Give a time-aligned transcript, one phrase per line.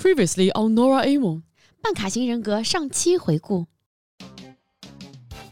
[0.00, 1.42] Previously on Nora A 梦，
[1.82, 3.66] 办卡型人格上期回顾。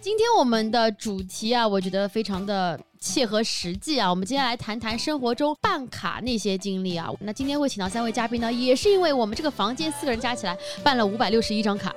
[0.01, 4.08] 今天我们的主题啊，我觉得非常的切合实际啊。
[4.08, 7.11] 我们今天来谈谈生活中办卡那些经历啊。
[7.21, 11.94] 那今天会请到三位嘉宾呢，也是因为我们这个房间四个人加起来办了五百六十一张卡。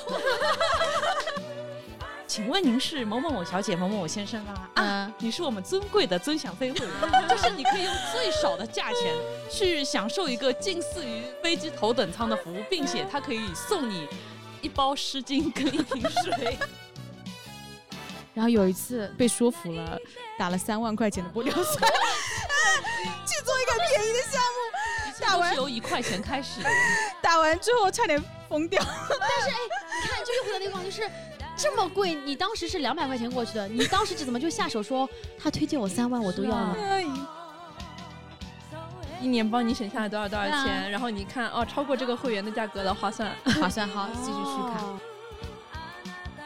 [2.28, 4.52] 请问您是某某某小姐、某某某先生吗？
[4.74, 6.90] 啊，嗯你是我们尊贵的尊享飞会员，
[7.30, 9.16] 就是你可以用最少的价钱
[9.52, 14.08] 去享受一个近似于飞机头等舱的服务，并且它可以送你
[14.62, 16.58] 一包湿巾跟一瓶水。
[18.34, 19.96] 然后有一次被说服了，
[20.40, 21.92] 打了三万块钱的玻尿酸，
[23.28, 26.62] 去做一个便宜的项目，打完都是由一块钱开始，
[27.22, 28.84] 打完之后差点疯掉。
[28.84, 29.60] 但是哎
[30.02, 31.08] 你看，就又回到那个话是
[31.58, 36.76] 这么贵，你当时是两百块钱过去的，你当时怎么就下手说他推荐我三万，我都要了？
[36.80, 37.06] 哎，
[39.22, 43.32] 一年帮你省下来多少多少钱，然后你看哦，超过这个会员的价格了，划算。
[43.60, 44.84] 划算，好，继续续看。
[44.84, 45.00] 哦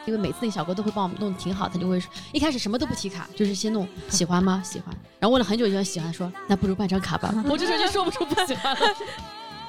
[0.06, 4.62] 因为每次那小哥都会帮我们弄得挺好，他就会说一开始什么都不提卡，就是先弄喜欢吗？
[4.64, 7.34] 喜欢，然后问了很久，就喜欢，说那不如办张卡吧。
[7.50, 8.80] 我这时候就说不出不喜欢了。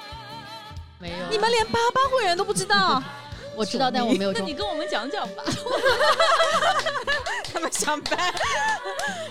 [1.02, 3.02] 没有，你们连八八会员都不知道，
[3.58, 4.54] 我知道，但我没有 中那你。
[4.54, 5.44] 跟我们讲讲吧。
[7.52, 8.34] 他们想办。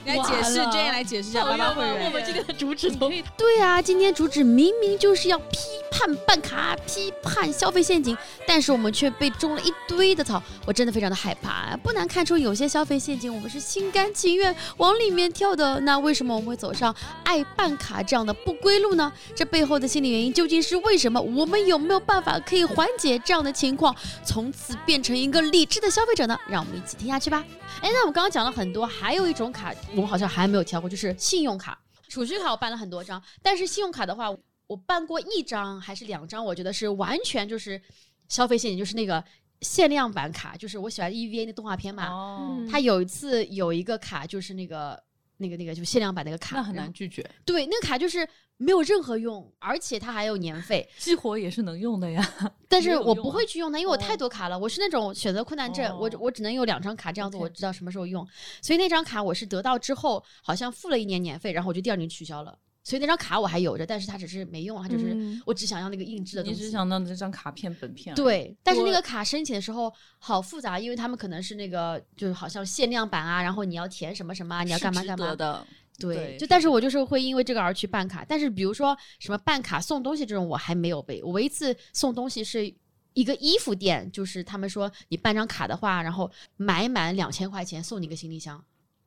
[0.05, 2.05] 你来解释完了，Jane 来解释一下八八会员。
[2.05, 5.59] 我们今天的主旨都对啊，今天主旨明明就是要批
[5.97, 8.15] 判办卡、批判消费陷阱，
[8.47, 11.75] 但是我们却被种了一堆的草，我真的非常的害怕。
[11.79, 15.81] 不难看出，有些消费陷阱我们是心甘情愿往里面跳的。
[15.81, 19.11] 那为什么我们会走上爱办卡这样的不归路呢？
[19.35, 21.19] 这背后的心理原因究竟是为什么？
[21.19, 26.39] 我们有没有办法可以缓解这样的情况，从此变成一个理智的消费者呢？
[26.47, 27.43] 让我们一起听下去吧。
[27.81, 31.79] 哎，那我们刚刚讲了很多，还有一种卡我们好像还没有跳过，就是信用卡。
[32.09, 34.31] 储蓄卡我办了很多张，但是信用卡的话，
[34.67, 37.81] 我办过一张还是两张，我觉得是完全就是
[38.29, 39.23] 消费陷阱，就是那个
[39.61, 45.03] 限量版卡，就是我喜欢 EVA 那动画片嘛，哦，它有一次有一个卡就是那个。
[45.39, 46.75] 那个那个就限量版那个卡，那很。
[46.75, 48.27] 难拒绝，对，那个卡就是
[48.57, 50.89] 没有任何用，而且它还有年费。
[50.97, 52.27] 激活也是能用的呀。
[52.71, 54.59] 但是我不会去用它，因为我太哦多卡了。
[54.59, 58.27] 我是那种选择困难症，我哦我只能有两张卡，这样子我知道什么时候用。
[58.63, 62.59] 所以那张卡我是得到之后，好像付了一年年费，然后我就第二年取消了。
[62.87, 66.61] 所以那张卡我还有着，但是它只是没用，它就是、嗯我只想要那个硬质的东西。
[66.61, 75.35] 你只想到那张卡片本片，对，但是那个卡申请的时候好复杂，因为他们可能是那个就是好像限量版啊，然后你要填什么什么啊，你要干嘛干嘛。
[75.35, 75.67] 的。
[75.99, 82.73] 对，对就但是我就是会因为这个而去办卡，但是比如说什么办卡送东西这种我还没有被，我唯一一次送东西是
[83.15, 88.65] 一个衣服店，就是他们说你办张卡的话，然后买满两千块钱送你个行李箱。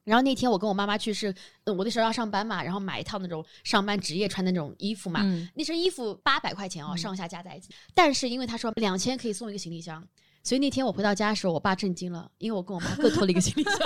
[0.09, 1.31] 然后那天我跟我妈妈去是，
[1.65, 7.69] 嗯，我那时候要上班嘛，然后买一套那种上班职业穿的那种衣服嘛，嗯，那身衣服八百块钱哦，嗯上下加在一起。
[7.93, 10.03] 但是因为他说两千可以送一个行李箱，
[10.41, 13.73] 所以那天我回到家的时候，我爸震惊了，因为我跟我妈各拖了一个行李箱。
[13.73, 13.77] 四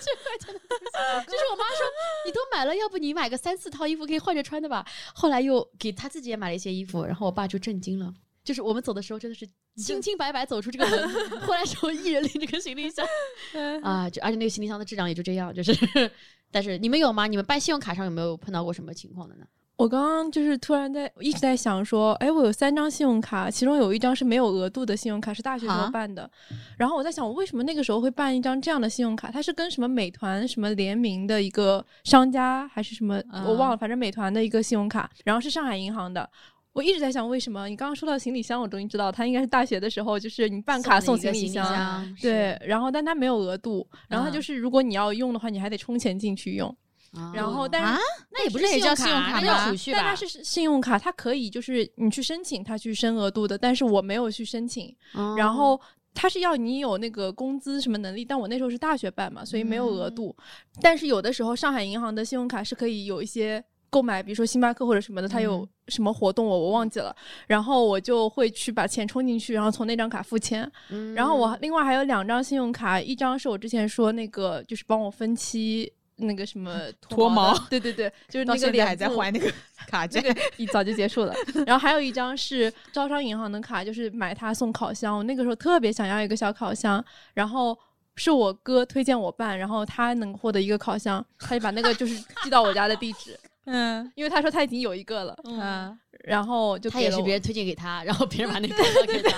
[0.00, 1.80] 千块钱的东西，就是我妈说
[2.26, 4.86] 你都买了，要不你买个三四套衣服可以换着穿的吧？
[5.14, 8.12] 后来又给他自己也买了一些衣服，然后我爸就震惊了。
[8.44, 13.04] 就是我们走的时候真的是清清白白走出这个门， 后来时候一人拎着个行李箱
[13.82, 16.10] 啊，就而且那个行李箱的质量也就这样，就是。
[16.52, 17.26] 但是你们有吗？
[17.26, 19.44] 你们办信用卡上有没有碰到过什么情况的呢？
[19.76, 26.30] 我刚刚就是突然在一直在想说，哎，我有三张信用卡，其中有一张是没有额度的信用卡，是大学时啊候办的。
[26.78, 29.32] 然后我在想，我为什么那个时候会办一张这样的信用卡？
[29.32, 36.30] 它是跟什么美团什么联名的一个商家，还是什么、我忘了，反正美团的一个信用卡，然后是上海银行的。
[36.74, 42.14] 我一直在想，为什么你刚刚说到行李箱，我终于知道，它应该是大学的时候，就是你办卡送送了一个李箱。
[42.20, 46.68] 对，然后但它没有额度，然后它嗯就是如果你要用的话，你还得充钱进去用。
[47.12, 47.98] 啊然后但是啊，
[48.32, 49.98] 那也不是叫信信用卡那叫储蓄吧？
[50.00, 54.92] 但它是信用卡，它可以就是你去申请，它去申额度的，但是我没有去申请。
[55.12, 55.80] 哦然后
[56.12, 60.36] 它是要你有那个工资什么能力，但我那时候是大学办嘛，所以没有嗯额度。
[60.82, 67.14] 但是有的时候上海银行的信用卡是可以有一些购买，比如说星巴克或者什么的，它有嗯什么活动我我忘记了，
[67.46, 70.68] 然后我就会去把钱充进去，然后从那张卡付钱。
[70.90, 75.92] 嗯然后我另外还有两张信用卡，一张是我之前说那个就是帮我分期。
[76.16, 79.50] 那个什么 脱毛对对对，就是那个脸还在还那个
[79.88, 80.20] 卡债。
[80.20, 81.34] 这个一早就结束了。
[81.66, 85.18] 然后还有一张是招商银行的卡，就是买它送烤箱。
[85.18, 87.04] 我那个时候特别想要一个小烤箱，
[87.34, 87.76] 然后
[88.14, 92.14] 是我哥推荐我办，然后他能获得一个烤箱，他就把那个就是
[92.44, 99.36] 寄到我家的地址，嗯因为他说他已经有一个了，嗯，然后就他也是别人推荐给他，然后别人把那 个广告给他。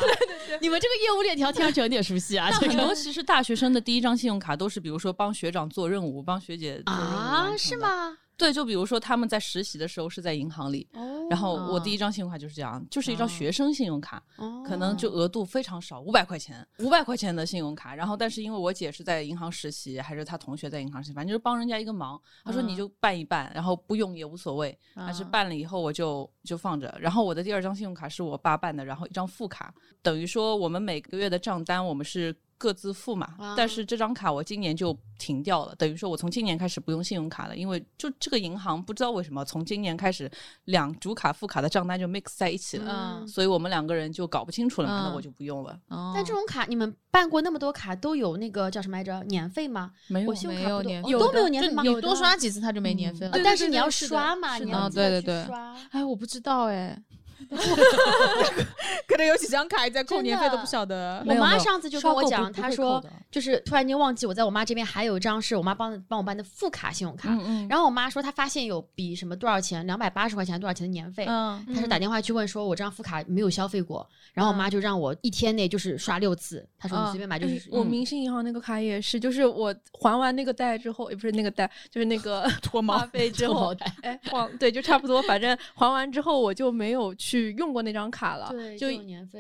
[0.61, 8.17] 你们这个业务链条听上去有点熟悉啊，这个很多其实大学生的第一张信用卡都是，比如说帮学长做任务，帮学姐做任务啊，是吗？
[8.37, 14.23] 对，就比如说他们在实习的时候是在银行里，哦然后我第一张信用卡就是这样，就是一张哦学生信用卡，
[14.65, 17.95] 可能就哦额度非常少，五百块钱，五百块钱的信用卡。
[17.95, 22.21] 然后，但是因为我姐是在银行实习，还是她同学在银行实习，反正就是帮人家一个忙。
[22.45, 26.95] 她说嗯你就办一办，然后不用也无所谓，但是嗯办了以后我就就放着。
[27.01, 32.37] 然后我的第二张信用卡是我爸办的，然后一张副卡，等于说我们每个月的账单我们是。
[32.59, 40.31] 各自付嘛，但是这张卡我今年就停掉了，等于说我从今年开始不用信用卡了，因为就这个银行不知道为什么从今年开始
[40.65, 45.79] 两主卡副卡的账单就 mix 在一起了，嗯所以我们两个人就搞不清楚了嘛，那嗯我就不用了。
[45.89, 49.23] 哦但这种卡，你们办过那么多卡，都有那个叫什么来着？
[49.25, 49.91] 年费吗？
[50.09, 51.83] 没有我信用没卡不都有年有哦都没有年费吗？
[51.83, 53.41] 就你多刷几次它就没年费了呃。
[53.45, 56.99] 但是你要刷嘛，你要对对对刷哎，我不知道哎，
[59.07, 61.23] 可能有几张卡还在扣年费都不晓得。
[61.27, 71.65] 我妈上次就跟我讲，她说就是突然间忘记我在我妈这边还有一张是我妈帮帮我办的副卡信用卡，嗯嗯，然后我妈说她发现有比什么多少钱，两百八十块钱多少钱的年费，嗯。
[71.75, 88.91] 她是打电话去问说我这张副卡没有消费过，然后我妈就让我一天内就是刷六次，她说你嗯随便买就是哎我嗯民生银行那个卡也是，就是我还完那个贷之后，也不是那个贷，就是那个 脱毛花呗之后 哎，忘对，就差不多，反正还完之后我就没有去用过那张卡了，对，就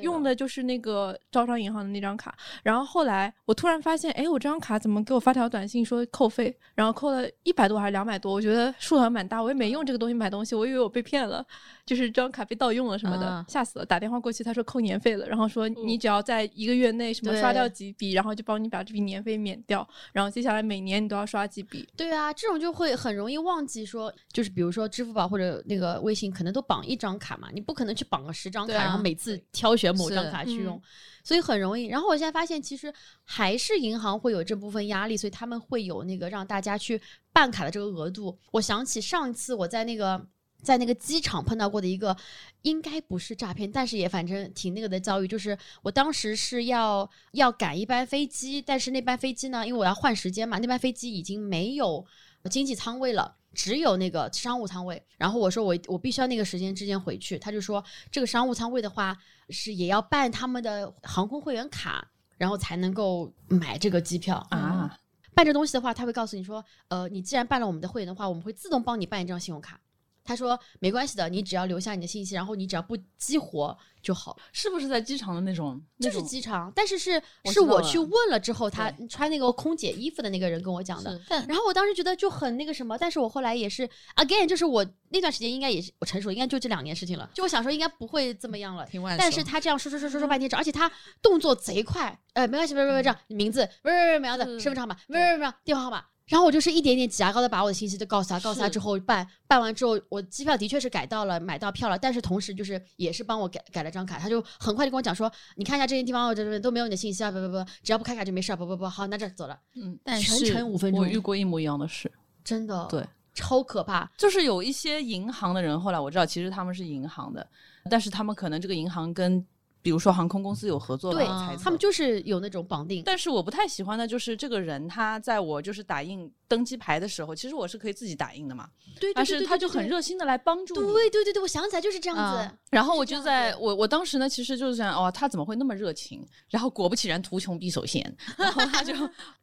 [0.03, 2.35] 用的就是那个招商银行的那张卡。
[2.63, 8.33] 然后后来我突然发现，哎，我这张卡怎么给我发条短信说扣费，然后扣了一百多还是两百多？
[8.33, 11.45] 我觉得数额蛮大，我也没用这个东西买东西，我以为我被骗了，
[11.87, 13.87] 就是这张卡被盗用了什么的，啊吓死了。
[13.87, 21.89] 打电话过去，他说扣年费了，然后说你只要在一个月内什么刷掉几笔，然后就帮你把这笔年费免掉，然后接下来每年你都要刷几笔。
[21.97, 30.83] 对啊，这种就会很容易忘记说，就是比如说支付宝或者那个微信，可能都绑一张卡嘛，你不可能去绑个十张卡，啊然后每次挑选某张卡去用嗯，
[31.23, 31.87] 所以很容易。
[31.87, 32.93] 然后我现在发现，其实
[33.23, 37.01] 还是银行会有这部分压力，所以他们会有那个让大家去
[37.33, 38.37] 办卡的这个额度。
[38.51, 40.27] 我想起上次我在那个。
[40.67, 42.15] 在那个机场碰到过的一个，
[42.63, 52.05] 应该不是诈骗，但是也反正挺那个的遭遇，就是我当时是要要赶一班飞机，但是那班飞机呢，因为我要换时间嘛，那班飞机已经没有
[52.51, 53.37] 经济舱位了。
[53.55, 59.17] 只有那个商务舱位，然后我说我我必须要那个时间之间回去，他就说这个商务舱位的话
[59.49, 64.99] 是也要办他们的航空会员卡，然后才能够买这个机票啊，
[65.33, 69.81] 办这东西的话，他会告诉你说，呃，你既然办了我们的会员的话，我们会自动帮你办一张信用卡。
[70.27, 74.37] 他说没关系的，你只要留下你的信息，然后你只要不激活就好。
[74.53, 75.81] 是不是在机场的那种？
[76.01, 81.21] 就是机场，但是是是我去问了之后，他穿那个空姐衣服的那个人跟我讲的。
[81.49, 87.31] 然后我当时觉得就很那个什么，但是我后来也是 again，就是我那段时间应该也是我成熟，应该就这两年事情了。
[87.33, 88.87] 就我想说应该不会这么样了，
[89.19, 90.91] 但是他这样说说说说说半天，而且他
[91.23, 96.05] 动作贼快，呃，没关系，不是不是这样，名字不是不是名字，身份证号码，不是不是电话号码。
[96.27, 112.11] 然后我就是一点点挤牙膏的把我的信息都告诉他，告诉他之后办办完之后，我机票的确是改到了，买到票了，但是同时就是也是帮我改改了张卡，他就很快就跟我讲说，你看一下这些地方，我这边都没有你的信息啊，不不不，只要不开卡就没事儿，不不不，好，那这走了，嗯，全但是程五分钟，我遇过一模一样的事。
[112.43, 117.47] 真的对，超可怕，就是有一些银行的人，后来我知道其实他们是银行的，
[117.91, 119.45] 但是他们可能这个银行跟
[119.87, 121.63] 比如说航空公司有合作吧，对我猜测。
[121.63, 128.69] 他们就是有那种绑定，但是我不太喜欢的就是这个人，他在我就是打印登机牌的时候，其实我是可以自己打印的嘛，
[129.01, 130.93] 对，对但对对对是他就很热心的来帮助你。
[130.93, 136.27] 对对对对，我想起来就是这样子啊，然后我就在我我当时呢，其实就是想，哦，他怎么会那么热情？
[136.51, 138.95] 然后果不其然，图穷匕首现， 然后他就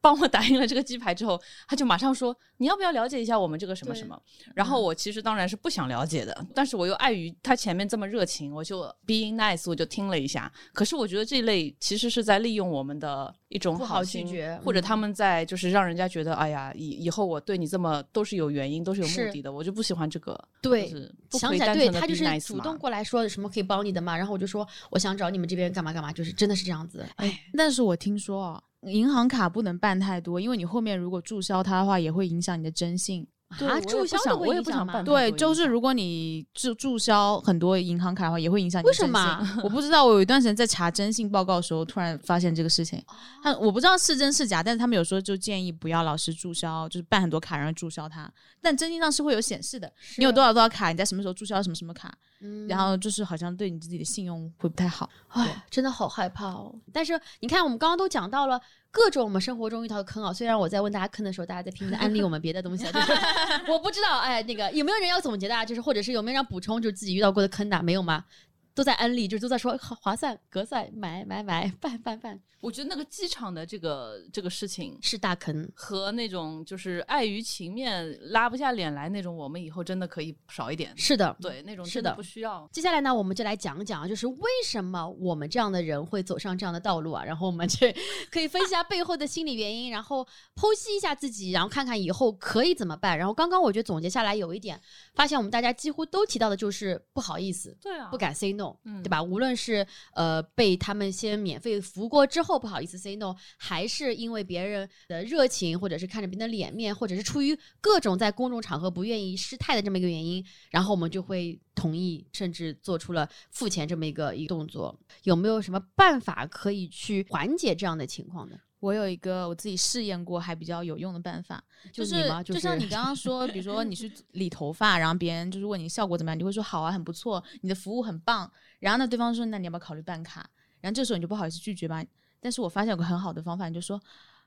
[0.02, 4.20] 帮我打印了这个机牌之后，他就马上说，你要不要了解一下我们这个什么什么？
[4.56, 10.52] 然后我其实当然是不想了解的，但是我又碍于他前面这么热情，我就 being nice，我就听了一下。
[10.74, 20.40] 可是我觉得这类其实是在利用我们的一种好心拒绝或者嗯他们在就是让人家觉得，哎呀，以以后我对你这么都是有原因，都是有目的的，我就不喜欢这个。
[20.62, 27.06] 对就是不想起来，对他就是主动过来说什么可以帮你的嘛，然后我就说我想找你们这边干嘛干嘛，就是真的是这样子。
[27.16, 33.28] 哎，但是我听说啊，银行卡不能办太多，因为你后面如果注销它的话，也会影响你的征信。
[33.68, 43.02] 啊，注销都会我也不想办对，就是如果你注注销很多银行卡的话，也会影响你的为什么我不 知道，我有一段时间在查征信报告的时候，突然发现这个事情。
[43.44, 48.32] 他我不知道是真是假，但是他们有时候就建议不要老是注销，就是办很多卡然后注销它。
[48.62, 55.10] 但征信上是会有显示的，你有多少多少卡，你在什么时候注销什么什么卡，嗯然后就是好像对你自己的信用会不太好。
[55.30, 56.76] 唉，真的好害怕哦。
[56.92, 60.32] 但是你看，我们刚刚都讲到了各种我们生活中遇到的坑啊。
[60.32, 63.14] 虽然我在问大家坑的时候，大家在拼命的安利我们别的东西啊，就是
[63.72, 65.64] 我不知道，哎，那个有没有人要总结的啊？
[65.66, 68.26] 就是或者是有没有人要补充，就是自己遇到过的坑的，没有吗？
[68.74, 74.98] 都在安利，就是都在说好划算、格算，买买买，办办办，我觉得那个机场的这个这个事情。
[75.02, 75.70] 是大坑。
[75.76, 80.92] 和那种就是碍于情面拉不下脸来那种，我们以后真的可以少一点。
[80.98, 82.68] 是的，对，那种是真的的不需要。
[82.72, 87.24] 接下来呢，我们就来讲讲，就是为什么我们这样的人会走上这样的道路啊？
[87.24, 87.94] 然后我们去
[88.32, 93.18] 可以分析一下背后的心理原因，然后剖析一下自己，然后看看以后可以怎么办。
[93.18, 94.80] 然后刚刚我觉得总结下来有一点，
[95.14, 97.78] 发现我们大家几乎都提到的就是不好意思。
[97.82, 99.22] 对啊，不敢 say no，、嗯对吧？
[99.22, 115.00] 无论是呃被他们先免费服务过之后不好意思 say no，还是因为别人的热情，或者是看着别人的脸面，或者是出于各种在公众场合不愿意失态的这么一个原因，然后我们就会同意，甚至做出了付钱这么一个一个动作。
[115.24, 118.58] 有没有什么办法可以去缓解这样的情况呢？
[118.84, 121.64] 我有一个我自己试验过还比较有用的办法，
[121.94, 122.44] 就就是？
[122.44, 128.52] 就像你刚刚说，比如说你去 理头发，然后别人就是问你效果怎么样，你会说好啊，很不错，你的服务很棒。
[128.80, 130.46] 然后呢，对方说那你要不要考虑办卡？
[130.82, 132.04] 然后这时候你就不好意思拒绝吧。
[132.42, 133.98] 但是我发现有个很好的方法，你就说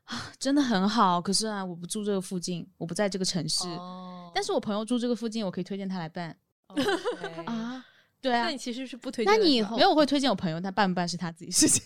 [0.04, 6.36] 啊，真的很好，可是啊，我不住这个附近，我不在这个城市，哦但是我朋友住这个附近，我可以推荐他来办。
[6.66, 6.74] 啊，
[7.50, 7.84] 啊，
[8.20, 11.82] 对啊那你，其实是不推荐你以后没有，我会推荐我朋友，他办不办是他自己事情。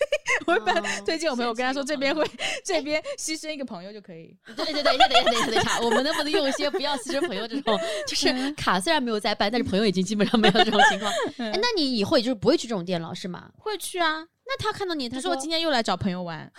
[0.51, 2.29] 我会办哦推荐我朋友，我跟他说这边会
[2.65, 4.37] 这边牺牲一个朋友就可以。
[4.57, 11.13] 对对对，等一下等一下等一下等一下，我们能不能用一些不要牺牲朋友这种， 就是卡虽然没有在办，但是朋友已经基本上没有这种情况。
[11.39, 13.51] 哎，那你以后也就是不会去这种店了是吗？
[13.59, 16.51] 会去啊，那他看到你，他说他说今天又来找朋友玩，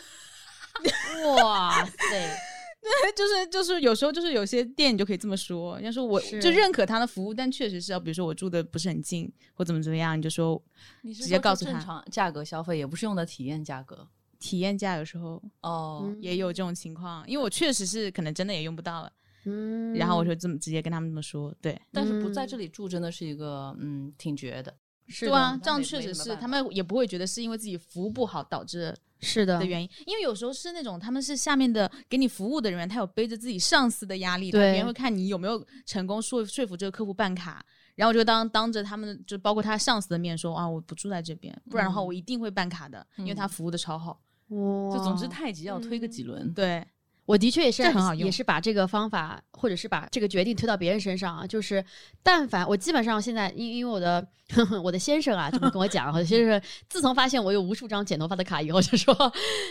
[1.36, 2.38] 哇塞，
[3.16, 10.62] 就是就是有时候就是有些店你就可以这么说，人家说我就认可他的服务，但确实是要比如说我住的不是很近或怎么怎么样，你就说
[11.04, 14.08] 你直接告诉他正常价格消费，也不是用的体验价格
[14.40, 16.02] 体验价有时候哦。
[16.06, 19.12] 嗯也有这种情况，因为我确实是可能真的也用不到了，
[19.46, 21.80] 嗯然后我就这么直接跟他们这么说，对。
[21.92, 24.76] 但是不在嗯这里住真的是一个嗯挺绝的。
[25.08, 29.58] 是啊，这样确实是，他们也不会觉得是因为自己服务不好导致是的。
[29.60, 42.06] 的原因，因为有时候是那种他们是下面的给你服务的人员，他有背着自己上司的压力，他对别人会看你有没有成功说说服这个客户办卡，然后我就当当着他们就包括他上司的面说啊，我不住在这边，不然的话嗯。
[42.06, 44.20] 我一定会办卡的，因为他服务的超好。
[44.50, 46.54] 哇就总之太极要推个几轮。
[46.54, 46.86] 对，
[47.32, 51.48] 我的确也是很好用也是把这个方法或者是把这个决定推到别人身上啊。
[51.48, 51.84] 就是
[52.22, 54.28] 但凡我基本上现在，因因为我的
[54.84, 59.16] 我的先生啊，这么跟我讲，我的先生自从发现我有无数张剪头发的卡以后，就说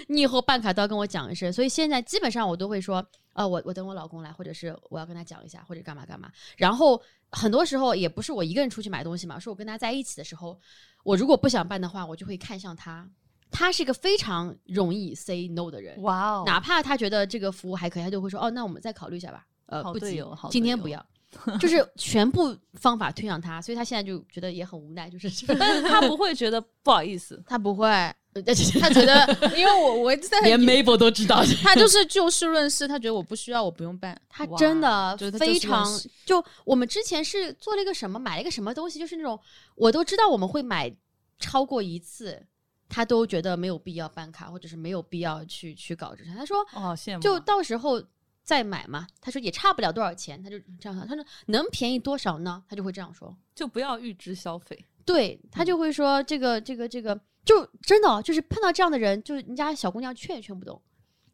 [0.09, 1.53] 你以后办卡都要跟我讲一声。
[1.53, 6.31] 所以现在基本上我都会说，呃，我我等我老公来，或者是我要跟他讲一下，或者干嘛干嘛。
[6.57, 7.01] 然后
[7.31, 10.59] 很多时候也不是我一个人出去买东西嘛，是我跟他在一起的时候，
[11.05, 13.07] 我如果不想办的话，我就会看向他。
[13.51, 16.45] 他是一个非常容易 say no 的人，哇哦。
[16.47, 19.45] 哪怕他觉得这个服务还可以，他就会说哦，那我们再考虑一下吧。
[19.67, 21.05] 呃，不急今天不要，
[21.61, 25.29] 就是全部方法推向他，所以他现在就觉得也很无奈，就是。
[25.57, 27.41] 但是他不会觉得不好意思。
[27.47, 27.87] 他不会，
[28.35, 28.43] 他
[28.81, 29.25] 他觉得
[29.57, 34.21] 因为我我在连 Mabel 都知道，他就是就事论事，他觉得我不需要，我不用办。
[34.29, 36.11] 他真的非常事。
[36.27, 39.39] 就我们之前是做了一个什么，买了一个什么东西，就是那种
[39.77, 40.93] 我都知道我们会买
[41.39, 42.45] 超过一次，
[42.91, 46.31] 他都觉得没有必要办卡，或者是没有必要去去搞这些。
[46.35, 47.21] 他说哦，好羡慕啊。
[47.21, 48.03] 就到时候
[48.43, 49.07] 再买嘛。
[49.21, 51.07] 他说也差不了多少钱，他就这样说。
[51.07, 52.63] 他说能便宜多少呢？
[52.69, 53.35] 他就会这样说。
[53.55, 54.85] 就不要预支消费。
[55.07, 60.81] 对他就会说这个这个这个，就真的哦就是碰到这样的人，就是人家小姑娘劝也劝不动。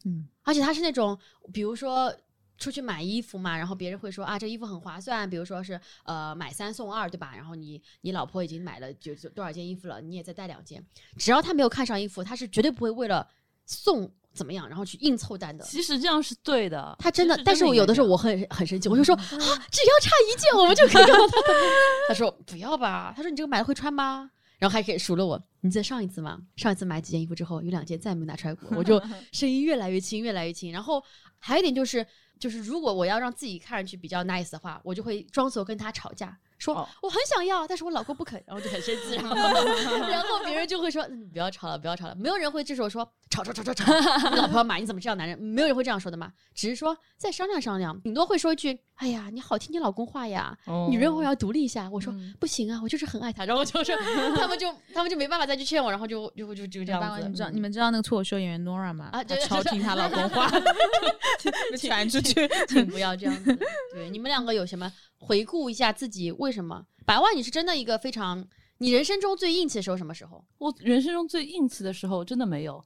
[0.05, 1.19] 嗯，而且他是那种，
[1.53, 2.15] 比如说
[2.59, 7.33] 出去买衣服嘛，然后别人会说啊，这衣服很划算，比如说是呃买三送二，对吧？
[7.37, 10.85] 然后你你老婆已经买了就就多少件衣服了，你也再带两件。
[11.17, 13.29] 只要他没有看上衣服，他是绝对不会为了
[13.65, 15.65] 送怎么样，然后去硬凑单的。
[15.65, 16.95] 其实这样是对的。
[16.99, 21.55] 他真的但是我有的时候我很很生气，我就说啊，只要差一件我们就可以用到它的。
[22.09, 24.31] 他说不要吧，他说你这个买了会穿吗？
[24.59, 26.41] 然后还可以数落我，你记得上一次吗？
[26.57, 28.99] 上一次买几件衣服之后，有两件再也没拿出来过，我就
[29.31, 30.73] 声音越来越轻，越来越轻。
[30.73, 31.03] 然后
[31.39, 32.07] 还有一点就是，
[32.39, 39.35] 就是如果我要让自己看上去比较 nice 的话，我就会装作跟他吵架，说、哦我很想要，但是我老公不肯，然后就很生气，然后
[40.09, 45.37] 然后别人就会说、嗯、不要吵了，不要吵了，没有人会这时候说吵吵吵吵吵，你老婆要买，你怎么这样男人？
[45.39, 51.91] 没有人会这样说的嘛，只是说再商量商量，顶多会说一句，哎呀，你好听你老公话呀，哦女人我要独立一下。
[51.91, 53.97] 我说、嗯不行啊，我就是很爱他，然后就是
[54.37, 57.29] 他们就他们就没办法再去劝我，然后就就就就这样子。
[57.29, 59.09] 你知道嗯你们知道那个脱口秀演员 Nora 吗？
[59.13, 60.49] 她啊对超听她老公话，
[61.71, 62.49] 被传出去。
[62.69, 63.57] 请不要这样子。
[63.93, 66.85] 对，你们两个有什么回顾一下自己为什么？
[67.05, 68.45] 百万，你是真的一个非常，
[68.79, 70.45] 你人生中最硬气的时候什么时候？
[70.59, 72.83] 我人生中最硬气的时候真的没有。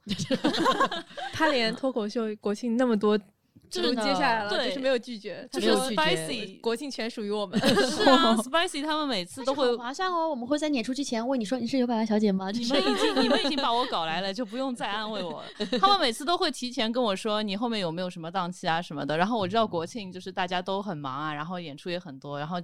[1.33, 3.17] 他连脱口秀国庆那么多
[3.69, 7.57] 就就是接下来了，就是没有拒绝，就是 spicy 国庆全属于我们。
[7.89, 10.29] 是啊，spicy 他们每次都会很划算哦。
[10.29, 12.51] 我们会在演出之前问你说你是有百万小姐吗？
[12.51, 15.65] 你们已经你们已经把我搞来了，就不用再安慰我了。
[15.79, 19.17] 他们每次都会提前跟我说你后面有没有什么档期啊什么的。
[19.17, 22.39] 然后我知道国庆就是大家都很忙啊，然后演出也很多。
[22.39, 22.61] 然后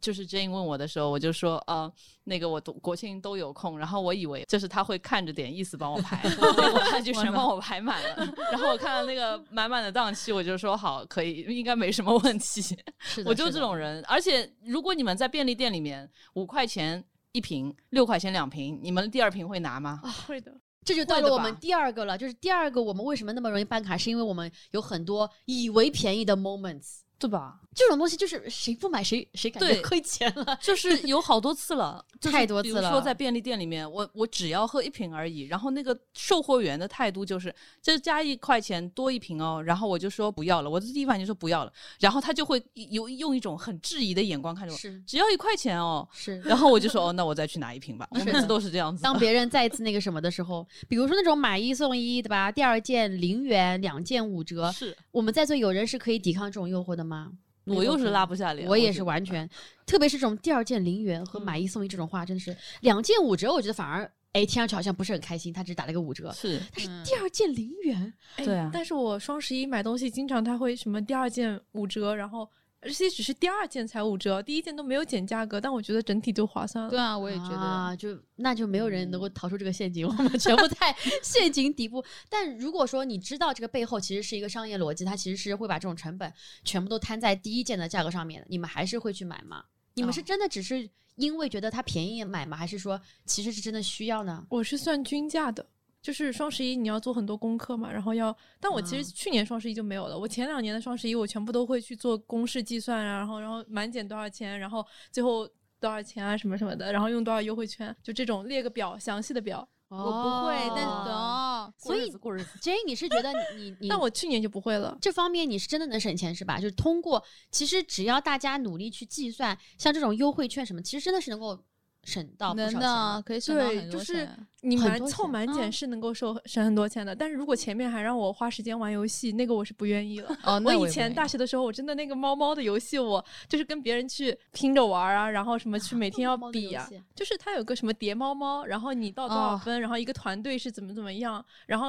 [0.00, 1.92] 就是 Jane 问我的时候，我就说呃
[2.24, 3.78] 那个我都国庆都有空。
[3.78, 8.34] 然后我以为就是他会看着点意思帮我排， 结果他就全帮我排满了。
[8.50, 12.76] 然后我看到那个满满的档期，我就说好可以，应该没什么问题。
[13.24, 20.00] 我就是这种人，而且如果你们在便利店里面五块钱一瓶，六块钱两瓶，你们第二瓶会拿吗？
[20.26, 20.52] 会的，
[20.84, 27.00] 这就到了我们第二个了，就是第二个我们为什么那么容易办卡，是因为我们有很多以为便宜的 moments。
[27.18, 27.60] 对吧？
[27.74, 30.58] 这种东西就是谁不买谁谁感觉对亏钱了。
[30.62, 46.40] 就 是有好多次了， 太多次了比如说在便利店里面，我我只要喝一瓶而已，然后那个售货员的态度就是这加一块钱多一瓶哦，然后我就说不要了，我的第一反应就说不要了，然后他就会有用一种很质疑的眼光看着我，是只要一块钱哦，是。
[46.40, 49.02] 然后我就说哦，那我再去拿一瓶吧，我每次都是这样子。
[49.02, 52.50] 当别人再一次那个什么的时候，比如说那种买一送一，对吧？
[52.50, 54.72] 第二件零元，两件五折。
[54.72, 57.32] 是我们在座有人是可以抵抗这种诱惑的吗？
[57.64, 59.48] 我又是拉不下脸，我也是完全，
[59.86, 72.48] 特别是这种第二件零元和买一送一这种话，真的是两件五折，我觉得反而哎听上去好像不是很开心，他只是打了个五折，是但是第二件零元，哎对啊但是我双十一买东西，经常他会什么第二件五折，然后
[72.80, 76.90] 而且只是第二件才五折，第一件都没有减价格，但我觉得整体就划算了。
[76.90, 77.56] 对啊，我也觉得。
[77.56, 82.04] 啊，就那就没有人嗯能够逃出这个陷阱，我们全部在 陷阱底部。
[82.28, 86.32] 但如果说你知道这个背后其实是一个商业逻辑，它其实是会把这种成本
[86.64, 89.64] 全部都摊在第一件的价格上面的，你们还是会去买吗？
[89.94, 92.56] 你们是哦真的只是因为觉得它便宜买吗？
[92.56, 94.46] 还是说其实是真的需要呢？
[94.50, 95.66] 我是算均价的，
[96.06, 105.44] 就是双十一你要做很多功课嘛，然后要，但我其实去年双十一就没有了，我前两年的双十一我全部都会去做公式计算啊，然后然后满减多少钱，然后最后
[105.80, 109.68] 多少钱啊什么什么的，然后用多少优惠券，就这种列个表，详细的表。
[109.88, 114.96] 我我不会，但是哦，所以过日子 J，你是觉得你你你 但我去年就不会了。
[115.00, 116.60] 这方面你是真的能省钱是吧？
[116.60, 117.20] 就是通过，
[117.50, 121.60] 其实只要大家努力去计算，像这种优惠券什么，其实真的是能够
[122.06, 124.46] 省到不少能钱的可以省到对，很就是多钱。
[124.62, 130.30] 你满很多钱凑满啊减是能够收省很多钱的，但是如果前面还让我花时间玩游戏，那个我是不愿意了。
[130.64, 141.88] 我以前大学的时候，我真的那个猫猫的游戏，我就是跟别人去拼着玩啊，然后什么去每天要比啊、就是它有个什么叠猫猫，然后你到多少哦分，然后一个团队是怎么怎么样，然后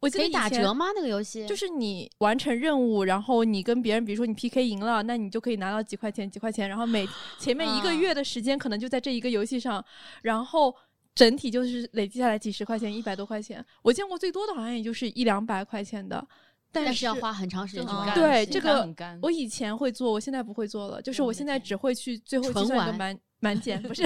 [0.00, 0.86] 我记可以打折吗？
[0.94, 7.08] 那个游戏就是你完成任务，然后你跟别人，比如说你 PK 赢了，那你就可以拿到几块钱，几块钱，然后每
[7.40, 9.84] 前面一个啊月的时间可能就在这一个游戏上，
[10.22, 10.74] 然后
[11.14, 13.64] 整体就是累积下来几十块钱，一百多块钱。
[13.82, 16.24] 我见过最多的好像也就是一两百块钱的，
[16.70, 18.14] 但但是要花很长时间去干。
[18.14, 18.86] 对这个
[19.22, 21.00] 我以前会做，我现在不会做了。
[21.00, 24.02] 就是我现在只会去最后计纯玩算一个满满减，不是，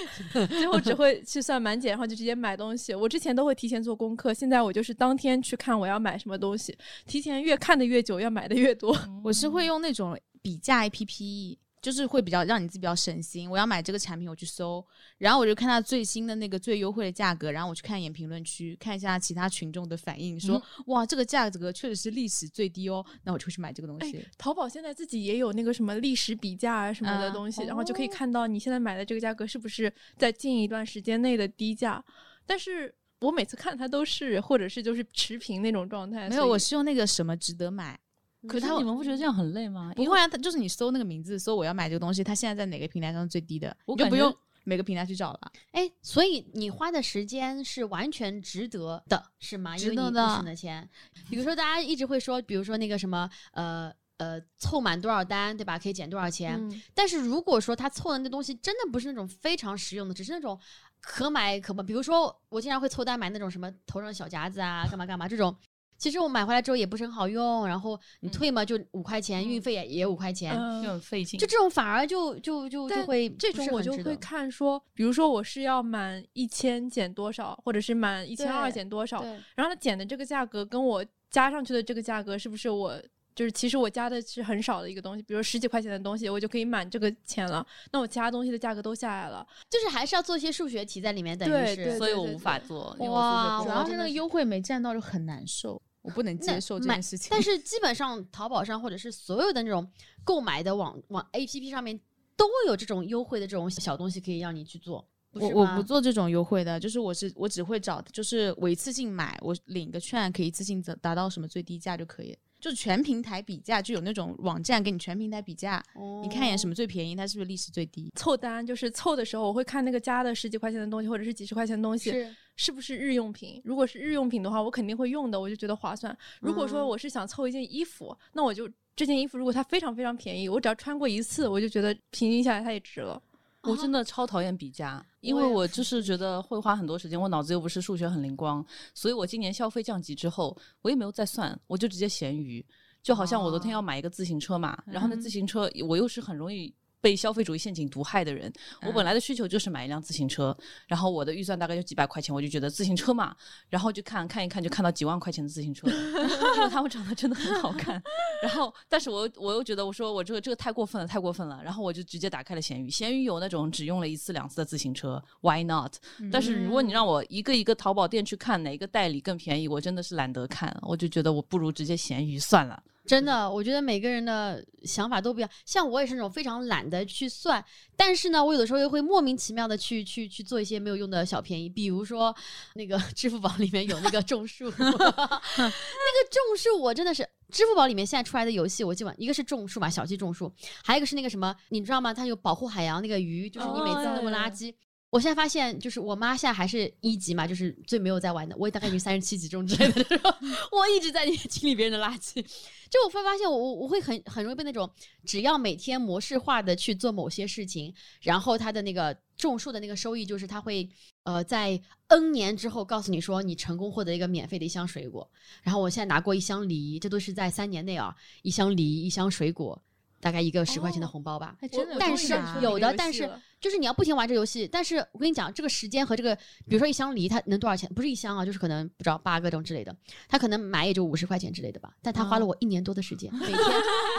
[0.48, 2.94] 最后只会去算满减，然后就直接买东西。
[2.94, 8.96] 我之前都会提前做功课，现在我就是当天去看我要买什么东西，提前越看的越久，要买的越多。
[9.22, 13.50] 我是会用那种比价 APP，就是会比较让你自己比较省心。
[13.50, 14.82] 我要买这个产品，我去搜，
[15.18, 24.26] 然后我就看它最新的那个最优惠的价格，然后我去看一眼评论区，看一下其他群众的反应，说、哇这个价格确实是历史最低哦，那我就会去买这个东西。
[24.38, 32.02] 淘宝现在自己也有那个什么历史比价啊什么的啊东西，然后就可以看到你现在买的这个价格是不是在近一段时间内的低价。
[32.46, 38.00] 但是我每次看它都是或者是就是持平那种状态，没有，我是用那个什么值得买。
[38.48, 39.92] 可是你们不觉得这样很累吗？
[39.96, 45.52] 不会啊，他就是你搜那个名字，搜我要买这个东西，它现在在哪个平台上最低的，我就不用每个平台去找了。
[45.72, 49.76] 哎，所以你花的时间是完全值得的，是吗？
[49.76, 50.88] 因为你不值得的省的钱。
[51.28, 55.78] 比如说，大家一直会说，比如说那个什么，呃呃，凑满多少单，对吧？
[55.78, 56.56] 可以减多少钱。
[56.56, 60.58] 嗯但是如果说他凑的那东西真的不是那种非常实用的，只是那种
[61.00, 65.54] 可买可不，比如说我经常会凑单买那种什么头上的小夹子啊，干嘛干嘛这种。
[65.96, 71.38] 其实我买回来之后也不是很好用，然后你退嘛就五块钱，运费也也五块钱，嗯就很费劲。
[71.38, 79.22] 就这种反而就就就就但会这种我就会看说，比如说我是要满一千减多少，或者是满一千二对减多少，
[79.54, 83.00] 然后它减的这个价格跟我加上去的这个价格是不是我
[83.34, 97.28] 就是其实我加的是很少的一个东西，比如十几块钱的东西，我就可以满这个钱了，那我其他东西的价格都下来了，就是还是要做一些数学题在里面，等于是对对所以我无法做，因为我哇数学不好主要是真的是那个优惠没占到就很难受，我不能接受这件事情。
[97.32, 99.90] 但是基本上淘宝上或者是所有的那种
[100.22, 101.98] 购买的网网 A P P 上面
[102.36, 105.04] 都有这种优惠的这种小东西可以让你去做。
[105.32, 112.36] 我我不做这种优惠的，就是我是我只会找，就是我一次性买，我领个券可以一次性达达到什么最低价就可以。
[112.64, 115.84] 就是全平台比价，就有那种网站给你全平台比价，
[116.22, 116.74] 你看一眼什么？
[116.74, 118.10] 最便宜，它是不是历史最低？
[118.16, 123.60] 凑单就是凑的时候，我会看那个加的十几块钱的东西，或者是几十块钱的东西，是是不是日用品？
[123.66, 126.16] 如果是日用品的话，我肯定会用的，我就觉得划算。
[126.40, 133.22] 如果说嗯我是想凑一件衣服，那我就这件衣服如果它非常非常便宜，我只要穿过一次，我就觉得平均下来它也值了。
[133.64, 142.64] 我真的超讨厌比价，因为我就是觉得会花很多时间，我脑子又不是数学很灵光，所以我今年消费降级之后，我也没有再算，我就直接闲鱼。
[143.02, 146.74] 就好像我昨天要买一个自行车嘛，然后那自行车我又是很容易。
[147.04, 153.36] 被消费主义陷阱毒害的人，我本来的需求就是买一辆自行车，然后我的预算大概就几百块钱，我就觉得自行车嘛，
[153.68, 155.86] 然后就看看一看，就看到几万块钱的自行车，
[156.56, 158.02] 因为他们长得真的很好看。
[158.42, 161.60] 然后，但是我又我又觉得，我说我这个这个太过分了，太过分了。
[161.62, 165.96] 然后我就直接打开了闲鱼，闲鱼有那种只用了一次两次的自行车，Why not？、
[166.32, 172.82] 但是如果你让我一个一个淘宝店去看哪个代理更便宜，我真的是懒得看，我就觉得我不如直接闲鱼算了。
[173.06, 175.50] 真的，我觉得每个人的想法都不一样。
[175.66, 177.62] 像我也是那种非常懒得去算，
[177.96, 182.34] 但是呢，我有的时候又会莫名其妙的去去去做一些没有用的小便宜，比如说
[182.74, 190.50] 那个 支付宝里面有那个种树， 那个种树我真的是支付宝里面现在出来的游戏，我基本一个是种树嘛，小鸡种树，
[190.82, 192.14] 还有一个是那个什么，你知道吗？
[192.14, 194.74] 它有保护海洋那个鱼，就是你每次那么垃圾。
[195.14, 198.56] 我现在发现，就是我妈现在还是一级嘛，就是最没有在玩的。
[198.58, 200.38] 我也大概已经三十七级这种之类的，
[200.72, 202.44] 我一直在清理别人的垃圾。
[202.90, 204.90] 就我会发现我，我我会很很容易被那种，
[205.24, 210.90] 只要每天模式化的去做某些事情，然后它的那个种树的那个收益，就是它会
[211.22, 215.30] 呃在 N 年之后告诉你说你成功获得一个免费的一箱水果。
[215.62, 219.80] 然后我现在拿过一箱梨，这都是在三年内啊，一箱梨一箱水果。
[220.24, 224.66] 大概一个十块钱的红包吧，还真的但是有的，但是就是你要不停玩这游戏。
[224.66, 226.34] 但是我跟你讲，这个时间和这个，
[226.66, 227.86] 比如说一箱梨，它能多少钱？
[227.94, 229.94] 不是一箱啊，就是可能不知道八个这种之类的，
[230.26, 231.92] 他可能买也就五十块钱之类的吧。
[232.00, 233.58] 但他花了我一年多的时间， 每天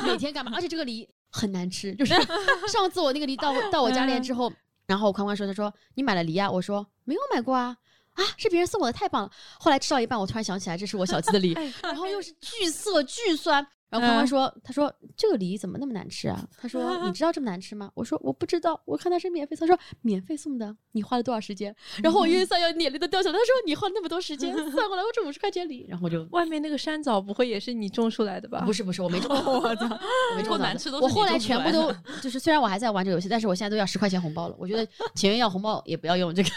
[0.03, 0.51] 每天干嘛？
[0.53, 2.13] 而且这个梨很难吃，就是
[2.71, 4.53] 上次我那个梨到到我家里之后，
[4.85, 6.51] 然后宽宽说，他说你买了梨啊？
[6.51, 7.75] 我说没有买过啊。
[8.15, 9.31] 啊，是别人送我的，太棒了！
[9.59, 11.51] 后来吃到一半，我突然想起来，这是我小鸡的梨，
[11.83, 13.67] 然后又是巨涩巨酸。
[13.89, 23.33] 然后宽宽说：“他说这个梨怎么那么难吃啊？”他说： “你知道这么难吃吗？”我说：“我不知道，我看它是免费。”他说：“免费送的，你花了多少时间？”然后我越算要眼泪都掉下来。
[23.33, 28.61] 他说：“你花了那么多时间， 算过来我这五十块钱梨。”然后我就外面那个山枣不会也是你种出来的吧？
[28.65, 34.55] 不是不是，我没种，我操，我没种 难吃都是我后来全部都就是，虽然我还在玩这个游戏，但是我现在都要十块钱红包了。
[34.57, 36.49] 我觉得情愿要红包也不要用这个。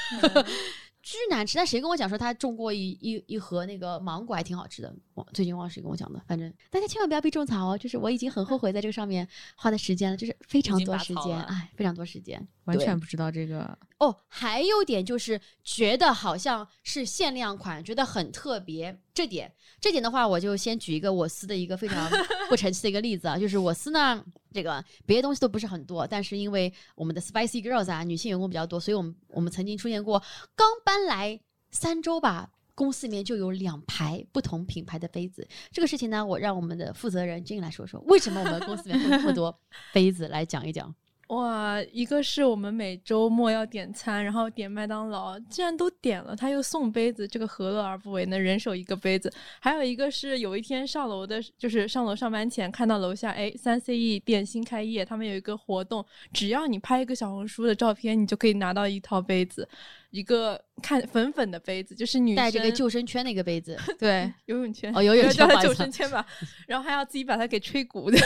[1.00, 4.94] 巨难吃，但谁跟我讲说他种过一一一盒那个芒果还挺好吃的？
[5.18, 7.76] 我最近忘了谁跟我讲的，反正大家千万不要被种草哦。
[7.76, 9.26] 就是我已经很后悔在这个上面
[9.56, 12.46] 花的时间了，就是非常多时间，哎，非常多时间。
[12.64, 13.76] 完全不知道这个。
[13.98, 18.96] 哦，还有点就是觉得好像是限量款，觉得很特别。
[19.12, 22.08] 这点，这点的话，我就先举一个我司的一个非常
[22.48, 30.22] 不 成器的一个例子啊，就是我司呢，这个别的东西都不是很多，但是因为我们的 Spicy Girls 啊，女性员工比较多，所以我们我们曾经出现过，
[30.54, 31.40] 刚搬来
[31.72, 32.50] 三周吧。
[32.78, 39.60] 公司里面就有两排不同品牌的杯子，这个事情呢，我让我们的负责人金来说说，为什么我们公司里面会有那么多
[39.92, 40.94] 杯子来讲一讲。
[41.28, 48.38] 哇，一个是我们每周末要点餐，然后点麦当劳，既然都点了，他又送杯子，这个何乐而不为呢？
[48.38, 49.30] 人手一个杯子。
[49.60, 59.68] 还有一个是有一天上楼的，就是上楼上班前看到楼下，哎，三 CE 店新开业，他们有一个活动，只要你拍一个小红书的照片，你就可以拿到一套杯子，
[60.10, 66.24] 一个看粉粉的杯子，就是女带这个救生圈的一个杯子， 对， 游泳圈哦游泳 圈叫它救生圈吧，
[66.66, 68.18] 然后还要自己把它给吹鼓的，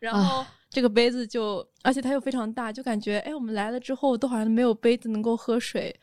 [0.00, 5.98] 然啊后这个杯子就，而且它又非常大，就感觉哎，我们来了之后都好像没有杯子能够喝水，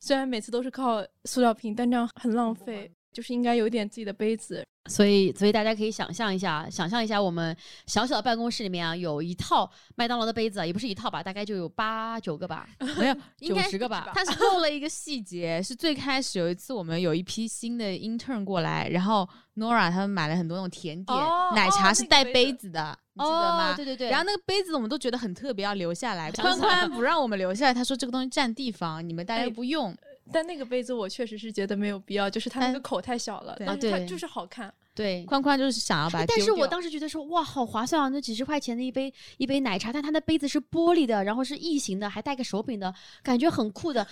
[0.00, 4.62] 虽然每次都是靠塑料瓶，但这样很浪费，就是应该有点自己的杯子。
[4.88, 12.68] 所以，所以大家可以想象一下，想象一下，我们小小的办公室里面啊，有一套麦当劳的杯子啊，也不是一套吧，大概就有八九个吧，
[13.00, 14.10] 没有九十个吧。
[14.14, 23.72] 他是漏了一个细节，是最开始有一次我们有一批新的 intern 过来，然后 Nora 他们买了很多那种甜点，哦奶茶哦是带杯子的，你记得吗？
[23.72, 24.10] 哦对对对。
[24.10, 26.30] 然后那个杯子我们都觉得很特别，要留下来。
[26.30, 29.92] 宽宽不让我们留下来，他说这个东西占地方，你们大家不用。
[30.32, 34.72] 但那个杯子我确实是觉得没有必要，就是它那个口太小了，对对但是它就是好看。
[34.94, 38.08] 对，宽宽就是想要把它但是我当时觉得说，哇，好划算啊！
[38.08, 44.06] 那几十块钱的一杯一杯奶茶，但它的杯子是玻璃的，然后是异形的，还带个手柄的，感觉很酷的。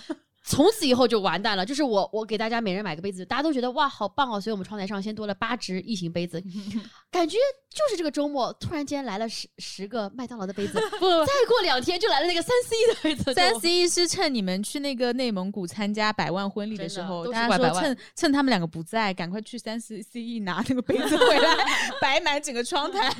[0.46, 1.64] 从此以后就完蛋了。
[1.64, 6.42] 就是我我给大家每人买个杯子，大家都觉得哇好棒哦，所以我们窗台上先多了八只异形杯子，
[7.11, 7.37] 感觉
[7.70, 21.57] 就是这个周末突然间来了十十个麦当劳的杯子，不再过两天就来了那个三 C 的杯子，三就 C 是趁你们去那个内蒙古参加百万婚礼的时候，大家说趁趁他们两个不在，赶快去三 C C 拿那个杯子回来，
[22.00, 23.11] 摆满整个窗台。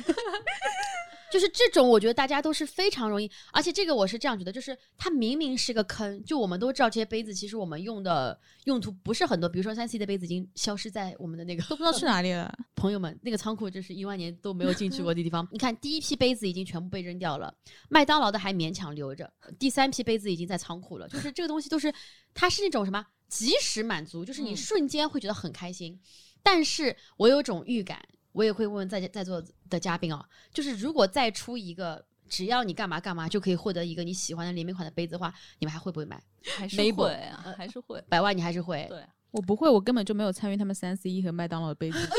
[1.35, 12.57] 就是这种，我觉得大家都是非常容易，而且这个我是这样觉得，就是它明明是个坑，就我们都知道这些杯子其实我们用的用途不是很多，比如说三 C 的杯子已经消失在我们的那个都不知道去哪里了。
[12.73, 15.45] 朋友们，那个仓库就是一万年都没有进去过的地方。
[15.51, 17.53] 你看，第一批杯子已经全部被扔掉了，
[17.89, 21.05] 麦当劳的还勉强留着，第三批杯子已经在仓库了。
[21.09, 21.93] 就是这个东西都是，
[22.33, 25.99] 它是那种什么及时满足，就是你嗯瞬间会觉得很开心。
[26.41, 28.01] 但是我有种预感，
[28.35, 32.05] 我也会问问在在座的嘉宾啊，就是如果再出一个。
[32.27, 36.19] 只要你干嘛干嘛就可以获得一个你喜欢的联名款的杯子的话，你们还会不会买？
[36.57, 38.03] 还是会啊，还是会。
[38.09, 38.83] 百万你还是会？
[38.89, 42.07] 对，我不会，我根本就没有参与他们三 C 和麦当劳的杯子哎呦。
[42.07, 42.15] 哎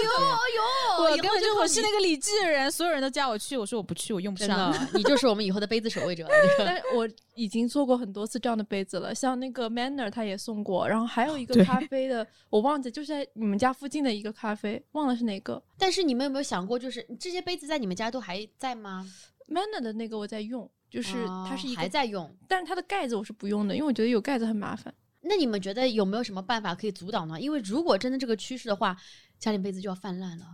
[0.98, 4.74] 我根本就我是那个理智的人，所有人都叫我去，我说我不去，我用不上。
[4.94, 6.26] 你就是我们以后的杯子守卫者。
[6.58, 15.62] 但是我已经做过很多次这样的杯子了，像那个 Manner 他也送过，然后还有一个咖啡的，我忘记就是在你们家附近的一个咖啡，忘了是哪个。
[15.78, 19.06] 但是你们有没有想过，就是这些杯子在你们家都还在吗
[19.48, 22.34] ？Manner 的那个我在用，就是它是一个，哦还在用。
[22.48, 24.92] 但是它的盖子我是不用的，因为我觉得有盖子很麻烦。
[25.28, 27.40] 那你们觉得有没有什么办法可以阻挡呢？
[27.40, 28.96] 因为如果真的这个趋势的话，
[29.38, 30.46] 家里杯子就要泛滥了。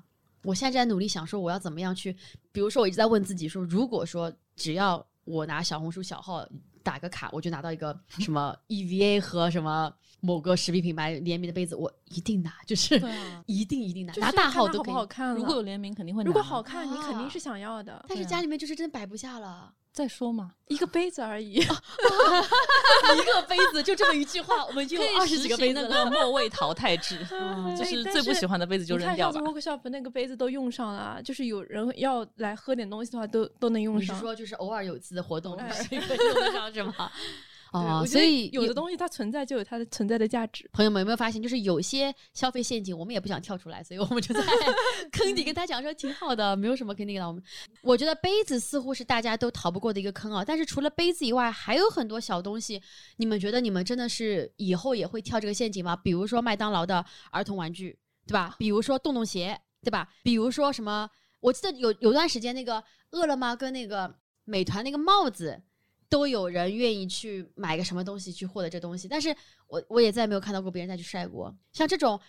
[0.42, 2.16] 我现在在努力想说，我要怎么样去，
[2.50, 6.46] 比如说我一直在问自己说，如果说只要我拿小红书小号
[6.82, 13.00] 打个卡，我就拿到一个 什么 EVA 和什么某个食品品牌联名的杯子，我一定拿，就是
[13.46, 14.92] 一定一定拿，就是拿大号都可以。
[14.92, 15.34] 不好看了。
[15.34, 16.26] 如果有联名，肯定会拿。
[16.26, 18.04] 如果好看，你肯啊定是想要的。
[18.08, 21.64] 但是家里面就是真摆不下了，再说嘛，一个杯子而已， 一
[23.26, 26.04] 个杯子就这么一句话，我们已经可以有二十几个杯子那了。
[26.06, 29.40] 个末位淘汰制，嗯就是最不喜欢的杯子就扔掉吧。
[29.42, 34.16] workshop 那个杯子都用上了，就是有人要来喝点东西的话，都都能用上。
[34.16, 35.52] 你是说就是偶尔有一次的活动，
[35.90, 37.12] 用得上是吗？
[37.72, 40.68] 对哦，所以有的东西它存在就有它的存在的价值。
[40.74, 44.42] 朋友们有没有发现，就是有些消费陷阱，我们也不想跳出来，所以我们就在
[45.10, 47.26] 坑底跟他讲说挺好的，没有什么坑底的。
[47.26, 47.42] 我们
[47.82, 52.82] 我觉得杯子似乎是大家都逃不过的一个坑啊，但是除了杯子以外，还有很多小东西，
[53.16, 55.96] 你们觉得你们真的是以后也会跳这个陷阱吗？
[55.96, 58.54] 比如说麦当劳的儿童玩具，对吧？
[58.58, 60.06] 比如说洞洞鞋，对吧？
[60.22, 61.08] 比如说什么？
[61.40, 65.62] 我记得有有段时间那个饿了么跟那个美团那个帽子。
[66.12, 69.34] 都有人愿意去买个什么东西去获得这东西，但是
[69.66, 71.56] 我我也再没有看到过别人再去晒过。
[71.72, 72.20] 像这种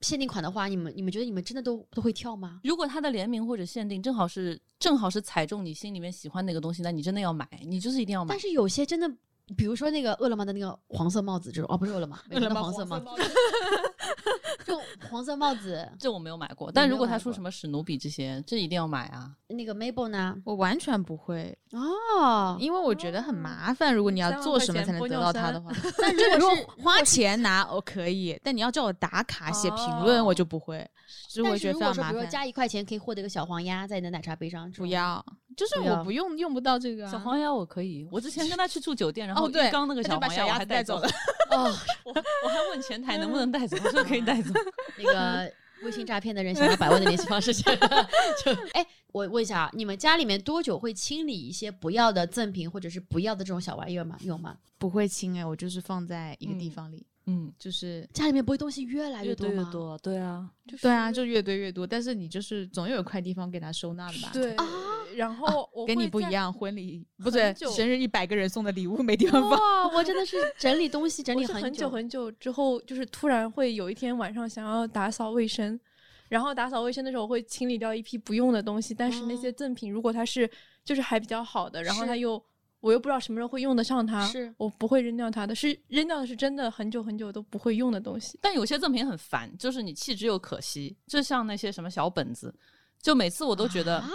[0.00, 2.60] 限定款的话，你们你们觉得你们真的都都会跳吗？
[2.64, 8.40] 如果它的联名或者限定正好是正好是踩中你心里面喜欢那个东西，那你真的要买，你就是一定要买但。
[8.40, 9.08] 是有些真的，
[9.56, 13.22] 比如说那个饿了么的那个黄色帽子这种，哦，不是饿了么，饿了么黄色帽子，
[14.64, 19.30] 这种黄色帽子， 这我没有买过，但如果他说什么史努比这些，这一定要买啊！
[19.48, 20.36] 那个 Mabel 呢？
[20.44, 23.94] 我完全不会，哦，因为我觉得很麻烦。
[23.94, 30.86] 如果你要做什么才能得到它的话， 但如如果花钱拿我可以，但你要叫我打卡写评论，我就不会，
[31.28, 32.12] 就是我觉得非是如果说，常麻烦。
[32.12, 35.24] 比如说加一块钱可以获得一个小黄鸭在你的奶茶杯上，不要，
[35.58, 41.08] 就是我不用用不到这个啊小黄鸭我可以，我之前跟他去住酒店，然后浴缸那个小黄鸭我还带走了。
[41.50, 41.64] 哦，
[42.04, 42.12] 我
[42.44, 44.54] 我还问前台能不能带走，他说可以带走。
[44.96, 54.16] 那个微信诈骗的人想要百万的联系方式， 就就哎，我问一下啊，你们家里面多久会清理一些不要的赠品或者是不要的这种小玩意儿吗？
[54.20, 54.56] 有吗？
[54.78, 59.62] 不会清哎，我就是放在一个地嗯方里，嗯，就是家里面不会东西越来越多吗？
[59.64, 60.48] 越多，对啊，
[60.80, 61.86] 对啊，就越堆越多。
[61.86, 64.30] 但是你就是总有一块地方给它收纳的吧？
[64.32, 64.64] 对啊，
[65.18, 69.50] 然后我跟你不一样，婚礼不很对，生日一百个人送的礼物没地方放。
[69.50, 75.78] 哇，我真的是 整理东西整理很久很久之后，就是突然会有一天晚上想要打扫卫生，
[76.28, 80.48] 然后打扫卫生的时候会清理掉一批不用的东西，但是那些赠品如果它是
[80.84, 82.40] 就是还比较好的，然后是它又
[82.78, 88.38] 我又不知道什么时候会用得上它，是我不会扔掉它的，是扔掉的是真的很久很久都不会用的东西。
[88.40, 92.54] 但有些赠品很烦，就是你弃之又可惜，就像那些什么小本子，
[93.02, 94.08] 就每次我都觉得啊。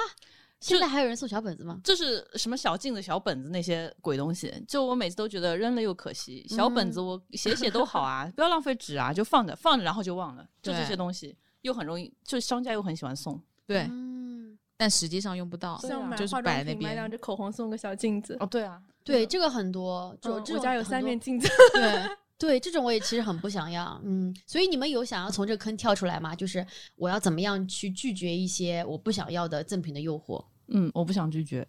[0.63, 1.77] 现在还有人送小本子吗？
[1.83, 6.45] 就是什么小镜子、小本子那些鬼东西，就我每次都觉得扔了又可惜。
[6.47, 10.47] 小本子我写写都好啊，不要浪费纸啊，就放着放着，然后就忘了。
[10.61, 13.41] 就这些东西又很容易，就商家又很喜欢送。
[13.67, 16.81] 对，嗯，但实际上用不到，就是化妆摆那边。
[16.81, 26.35] 买两支口红送个小镜子，哦，对啊，对，这个很多，就嗯我家有三面镜子， 对对，这种我也其实很不想要，嗯，所以你们有想要从这个坑跳出来吗？
[26.35, 30.43] 就是我要怎么样去拒绝一些我不想要的赠品的诱惑？
[30.73, 31.65] 嗯，我不想拒绝。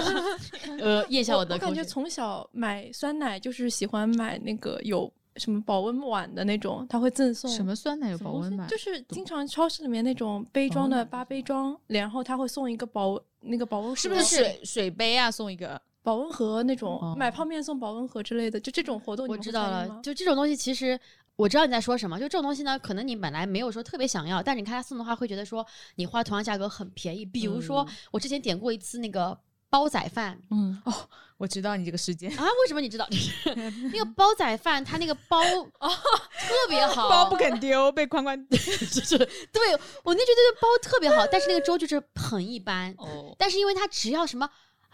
[0.78, 1.66] 呃，咽下我我的口水。
[1.66, 8.68] 感觉从小买酸奶就是喜欢买那个有什么保温碗的那种，它会赠送什么酸奶有保温碗？
[8.68, 15.30] 就是经常超市里面那种杯装的八杯装，然后它会送一个保那个保温盒，是不是水水杯啊？
[15.30, 20.96] 送一个保温盒那种，哦买泡面送保温盒之类的，就这种活动你我知道了就这种东西，其实
[21.34, 22.16] 我知道你在说什么。
[22.16, 25.66] 就这种东西呢，可能你本来没有说特别想要，但是你看他送的话，会觉得说
[25.96, 27.26] 你花同样价格很便宜。
[27.26, 29.36] 比如说，嗯我之前点过一次那个
[29.68, 30.94] 煲仔饭嗯哦，
[31.38, 33.04] 我知道你这个时间啊，为什么你知道？
[33.10, 33.52] 就是
[33.92, 35.42] 那个煲仔饭，它那个煲
[35.82, 39.72] 特别 好，包不肯丢，被宽宽就是对
[40.04, 42.94] 我那觉得这煲特别好，但是那个粥就是很一般。
[42.98, 44.48] 哦，但是因为它只要什么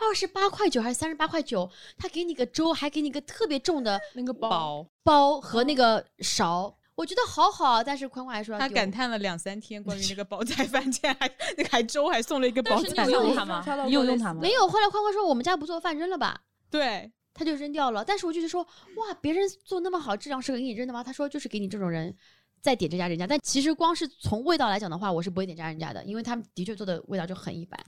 [0.07, 7.83] 二十八块九还是三十八块九，他给你个粥，还给你个特别重的那个包，包包和那个勺，我觉得好好。
[7.83, 13.65] 但是宽宽还说他感叹了两三天关于那个煲仔饭，竟然还那个还粥还送了一个煲仔饭，有用它吗？
[13.87, 14.41] 你有用它吗？
[14.41, 14.69] 没有。
[14.69, 16.41] 后来宽宽说我们家不做饭，扔了吧。
[16.71, 18.63] 对，他就扔掉了，但是我就是说，
[18.97, 21.05] 哇，别人做那么好，质量是给你扔的吗？
[21.05, 22.15] 他说就是给你这种人
[22.61, 27.79] 再点这家人家，但其实光是从味道来讲的话，我是不会点这家人家的，因为他们的确做的味道就很一般，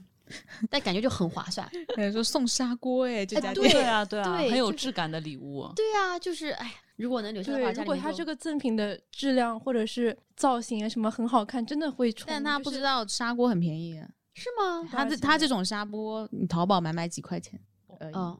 [0.69, 1.67] 但感觉就很划算。
[1.97, 5.71] 有人说送砂锅哎，这家店对啊，对啊，很有质感的礼物。
[5.75, 12.25] 对啊，就是哎，如果能留下的话，对，如果它家里面就这个赠品的质量或者是造型啊什么很好看，真的会冲。
[12.27, 14.01] 但他不知道砂锅很便宜，
[14.33, 14.87] 是吗？
[14.91, 17.59] 他这他这种砂锅，你淘宝买买几块钱
[17.99, 18.13] 而已。
[18.15, 18.37] 嗯，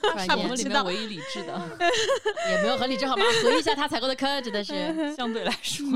[0.00, 1.78] 突然间我们里面唯一理智的，
[2.50, 3.24] 也没有很理智好吗？
[3.44, 5.14] 回忆一下他采购的坑，真的是。
[5.14, 5.86] 相对来说，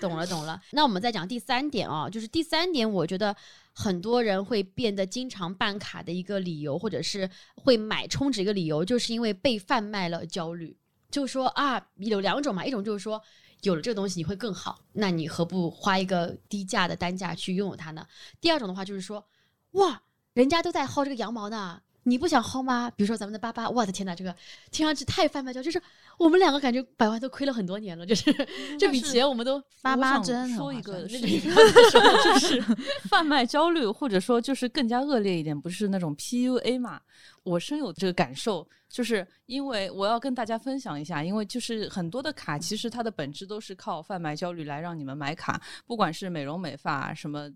[0.00, 0.60] 懂了，懂了。
[0.70, 3.34] 那我们再讲第三点啊，就是第三点，我觉得
[3.74, 10.76] 很多人会变得经常办卡的一个理由，或者是会买充值一个理由，就是因为被贩卖了焦虑。
[11.10, 13.20] 就说啊，有两种嘛，一种就是说
[13.62, 18.06] 有了这个东西你会更好，那你何不花一个低价的单价去拥有它呢？
[18.40, 19.26] 第二种的话就是说，
[19.72, 21.82] 哇，人家都在薅这个羊毛呢。
[22.04, 22.90] 你不想薅吗？
[22.90, 24.34] 比如说咱们的八八，我的天呐，这个
[24.70, 25.80] 听上去太贩卖焦，就是
[26.18, 28.32] 我们两个感觉百万都亏了很多年了，就是
[28.78, 31.54] 这笔钱我们都八八真说一个算事情，
[32.24, 32.62] 就是
[33.08, 37.00] 贩卖焦虑，或者说就是更加恶劣一点，不是那种 PUA 嘛？
[37.42, 47.50] 我深有这个感受，就是因为我要跟大家分享一下，因为就是很多的卡，其实它的本质都是靠贩卖焦虑来让你们买卡，不管是美容美发什么。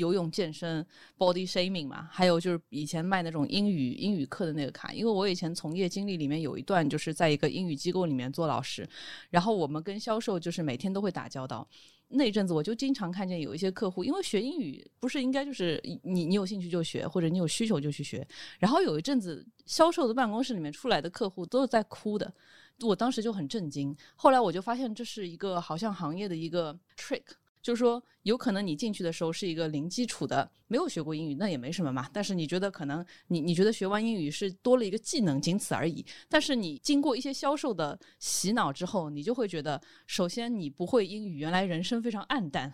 [0.00, 0.84] 游泳、健身、
[1.16, 8.88] body shaming 嘛，还有就是以前卖那种英语英语课的那个卡，因为我以前从业经历里面有一段就是在一个英语机构里面做老师，
[9.28, 11.68] 然后我们跟销售就是每天都会打交道。
[12.12, 18.26] 那阵子我就经常看见有一些客户，因为学英语不是应该就是你你有兴趣就学，或者你有需求就去学。
[18.58, 22.34] 然后有一阵子销售的办公室里面出来的客户都是在哭的，
[22.80, 23.96] 我当时就很震惊。
[24.16, 27.22] 后来我就发现这是一个好像行业的一个 trick。
[27.62, 32.08] 就是说，有可能你进去的时候是一个零基础的，没有学过英语，那也没什么嘛。
[32.12, 36.04] 但是你觉得可能你你觉得学完英语是多了一个技能，仅此而已。
[36.28, 42.70] 但是你经过一些销售的洗脑之后，你就会觉得，首先你不会英语，原来人生非常暗淡。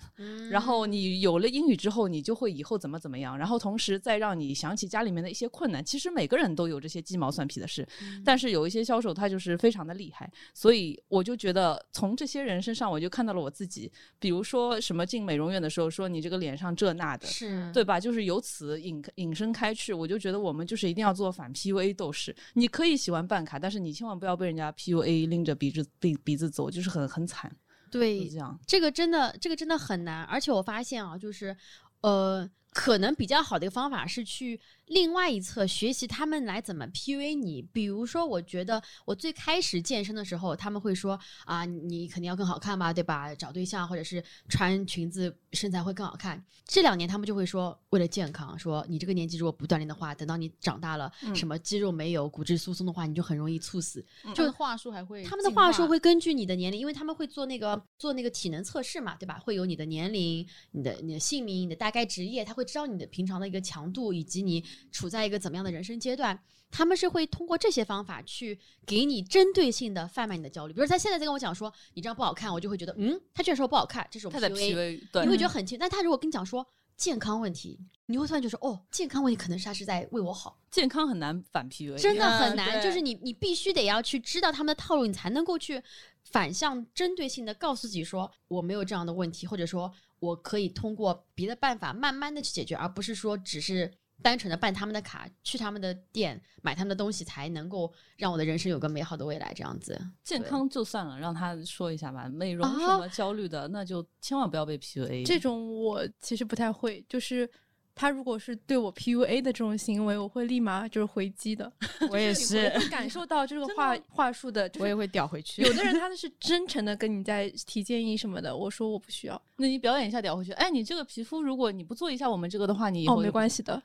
[0.51, 3.39] 然后你有了英语之后，你就会以后怎么怎么样。
[3.39, 5.85] 然后同时再让你想起家里面的一些困难。
[5.85, 7.87] 其实每个人都有这些鸡毛蒜皮的事，
[8.25, 13.91] 但是有一些销售他就是非常的厉害，所以我就觉得从这些人身上，我就看到了我自己。
[14.19, 18.01] 比如说什么进美容院的时候，说你这个脸上这那的，是对吧？
[18.01, 22.35] 就是由此引引申开去，我就觉得我们就是一定要做反 PUA 斗士。
[22.55, 27.55] 你可以喜欢办卡，但是你千万不要被人家 PUA 拎着鼻子鼻鼻子走，就是很很惨，
[27.91, 28.59] 对这样。
[28.67, 30.25] 这个真的，这个真的很难。
[30.25, 31.57] 而且我发现啊，就是
[32.01, 37.63] 呃，可能比较好的一个方法是去另外一侧学习他们来怎么 PUA 你。
[37.63, 43.35] 比如说，我觉得我最开始健身的时候，他们会说啊，你肯定要更好看吧，对吧？
[43.35, 46.45] 找对象或者是穿裙子身材会更好看。
[46.65, 54.05] 这两年他们就会说，为了健康，说你这个年纪如果不锻炼的话，等到你长大了，嗯什么肌肉没有、骨质疏松的话，你就很容易猝死。
[54.35, 59.39] 就话术还会他们的话术会根据你的年龄，因为他们会做那个做那个体能测试嘛，对吧？
[59.39, 66.39] 会有你的年龄、你的你的姓名、你的大概职业，他会知道你的平常的一个强度以及你处在一个怎么样的人生阶段。
[66.69, 70.75] 他们是会通过这些方法去给你针对性的贩卖你的焦虑。
[70.75, 75.79] 比如他现在在跟我讲说你这样不好看，我就会觉得嗯，他居然说不好看，这是我他在 PUA，PUA，对你会觉得很轻。
[75.79, 80.61] 但他如果跟你讲说健康问题，你会突然就说哦，健康问题可能是他是在为我好。
[80.69, 85.81] 健康很难反 PUA，真的嗯很难，就是你你必须得要去知道他们的套路，你才能够去
[86.25, 99.53] 反向针对性的告诉自己说我没有这样的问题，或者说我可以通过别的办法慢慢的去解决，而不是说只是单纯的办他们的卡，去他们的店买他们的东西，才能够让我的人生有个美好的未来。
[99.55, 102.29] 这样子，健康就算了，让他说一下吧。
[102.29, 105.25] 美容什啊么焦虑的，那就千万不要被 PUA。
[105.25, 107.49] 这种我其实不太会，就是
[107.95, 111.73] 他如果是对我 PUA 的这种行为，我会立马就是回击的。
[112.11, 115.63] 我也我是，会感受到这个话话术的，就是我也会屌回去。
[115.63, 120.53] 有的人他是真诚的跟你在提建议什么的，我说我不需要，那你表演一下屌回去。
[120.53, 123.63] 哎，你这个皮肤，如果你不做一下我们这个的话，你以后哦，没关系。
[123.63, 123.83] 的。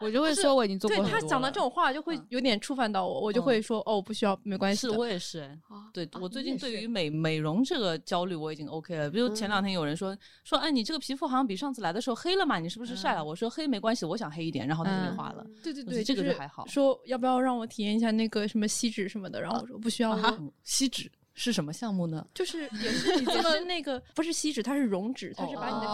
[0.00, 4.90] 我就会说我已经做对过很多他讲的这种话就会有点触犯到我，我就会说哦，不需要，没关系是。
[4.90, 5.58] 我也是哎，
[5.92, 9.10] 对我最近对于美美容这个焦虑我已经 OK 了。
[9.10, 13.24] 比如前两天有人说说，哎，你这个皮肤好像比上次来的时候黑了嘛，你是不是晒了？
[13.24, 15.46] 我说黑没关系，我想黑一点，然后他就没画了。
[15.62, 22.24] 对对对，这个就就是还好说要不要让我体验一下那个什么锡纸什么的，然后我说不需要，我嗯锡纸是什么项目呢？
[22.32, 25.86] 就是也是也是那个不是锡纸，它是溶脂，它是把你的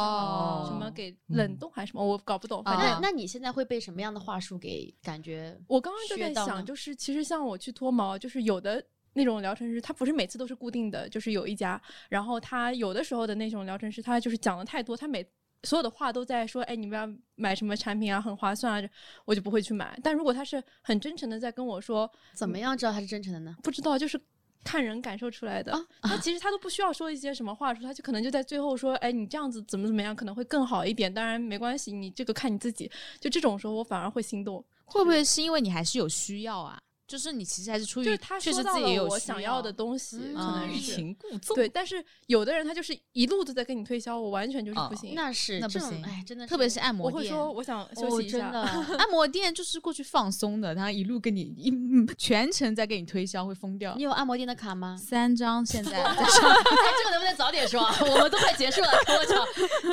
[0.67, 2.63] 什么给冷冻还是什么，我搞不懂。
[2.63, 5.59] 反正那那你现在会被什么样的话术给感觉？
[5.67, 8.85] 我刚刚就在想，就是其实像我去脱毛，就是有的
[9.15, 15.27] 那种疗程师，他不是每次都是固定的，就是有一家，然后他有的时候的那种疗程师，他就是讲的太多，他每
[15.65, 18.91] 所有的话都在说，哎，你们要买什么产品啊，很划算啊，
[19.25, 19.99] 我就不会去买。
[20.03, 23.57] 但如果他是很真诚的在跟我说，怎么样知道他是真诚的呢？
[23.63, 24.21] 不知道，就是
[24.65, 25.73] 看人感受出来的。
[26.03, 31.13] 他其实他都不需要说一些什么话术，他就可能就在最后说，哎，你这样子怎么怎么样，可能会更好一点。
[31.13, 32.91] 当然没关系，你这个看你自己。
[33.19, 34.65] 就这种时候，我反而会心动。
[34.85, 36.79] 会不会是因为你还是有需要啊？
[37.11, 40.79] 就是你其实还是出于就是他确实说到了我自己也有我想要的东西，嗯可能欲。
[40.79, 41.57] 擒故纵。
[41.57, 45.13] 对，但是有的人他就是一路都在跟你推销，我完全就是不行。
[45.15, 48.39] 那是那不行哎，真的特别是按摩店我会店，说我想休哦，息一下。
[48.39, 48.61] 真的。
[48.97, 54.05] 按摩店就是过去放松的，他一路跟你一嗯全程在给你推销，会疯掉你。
[54.05, 54.97] 有按摩店的卡吗？
[54.97, 57.95] 三张现在 哎，这个能不能早点说啊？
[58.03, 59.45] 我们都快结束了，跟我讲，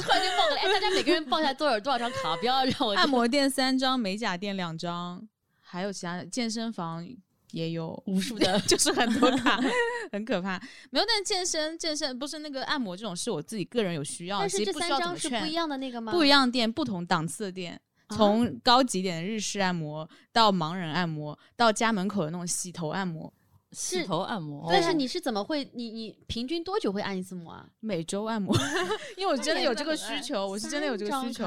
[0.02, 5.28] 突然就报个来，哎，大家每个人报下多少多少张卡，不要让我按摩店三张，美甲店两张，
[5.70, 7.06] 还有其他的健身房
[7.52, 9.60] 也有无数的， 就是很多卡，
[10.12, 10.58] 很可怕。
[10.90, 16.12] 没有，但健身健身不是那个按摩这种，是我自己个人有需要的，但是这三张是不一样的那个吗？
[16.12, 17.74] 不一样的店，不同档次的店。
[18.08, 23.34] 啊从高级点的日式按摩到盲人按摩，到家门口的那种洗头按摩，
[23.74, 25.70] 洗头按摩，但是你是怎么会？
[25.74, 27.68] 你你平均多久会按一次摩啊？
[27.82, 28.56] 每周按摩，
[29.18, 31.44] 因为我真的有这个需求，我是真的有这个需求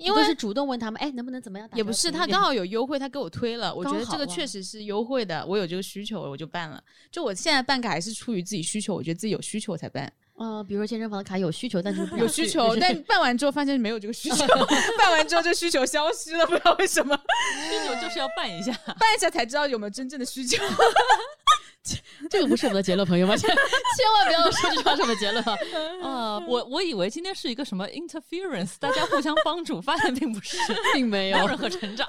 [0.00, 1.68] 因为是主动问他们，哎，能不能怎么样？
[1.68, 6.82] 打也不是，他刚好有优惠，他给我推了，我觉得这个确实是优惠的，我有这个需求，我就办了。
[7.10, 14.46] 就我现在办卡还是出于自己需求，我觉得自己有需求我才办，嗯，比如说健身房的卡有需求，但是 不有需求， 但办完之后发现没有这个需求，
[14.98, 17.14] 办完之后这需求消失了，不知道为什么，
[17.68, 18.72] 需求就是要办一下。
[18.98, 20.62] 办一下才知道有没有真正的需求。
[22.28, 25.56] 这个不是我们的结论，朋友们， 千万不要说这句话是我们结论啊！
[26.04, 30.58] 啊，我我以为今天是一个什么 interference，大家互相帮助，发现并不是，
[30.94, 32.06] 并没有任何成长，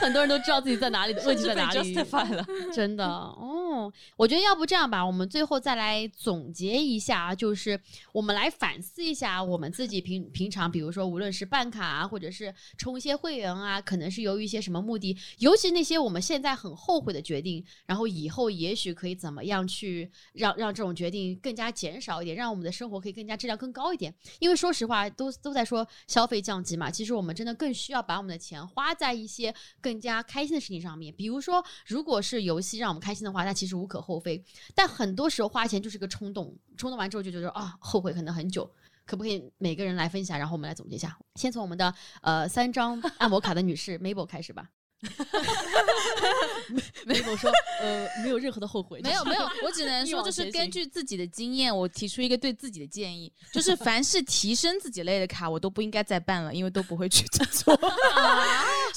[0.00, 1.94] 很多人都知道自己在哪里，问题在哪里。
[1.94, 2.46] justify 了。
[2.72, 7.78] 真的哦，我觉得要不这样吧，我们最后再来总结一下，就是
[8.12, 24.14] 我们来反思一下我们自己平平常，比如说无论是办卡啊，或者是充一些会员啊，可能是由于一些什么目的，尤其那些我们现在很后悔的决定，然后以后也许可以怎么样去让让这种决定更加减少一点，让我们的生活可以更加质量更高一点。
[24.38, 31.14] 因为说实话，都都在说消费降级嘛，其实我们真的更需要把我们的钱花在一些更加开心的事情上面。
[31.14, 34.44] 比如说，如果是游戏让我们开心的话，那其实无可厚非。
[34.74, 38.70] 但很多时候花钱就是个冲动，冲动完之后就觉得啊，后悔可能很久。
[39.06, 41.18] 可不可以每个人来分享，然后我们来总结一下？
[41.34, 41.92] 先从我们的
[42.22, 44.70] 呃三张按摩卡的女士 Mabel 开始吧。
[47.06, 57.74] Mabel 说：“呃，没有任何的后悔，没有没有，我只能说， 就是根据自己的经验，我提出一个对自己的建议，就是凡是提升自己类的卡，我都不应该再办了，因为都不会去做。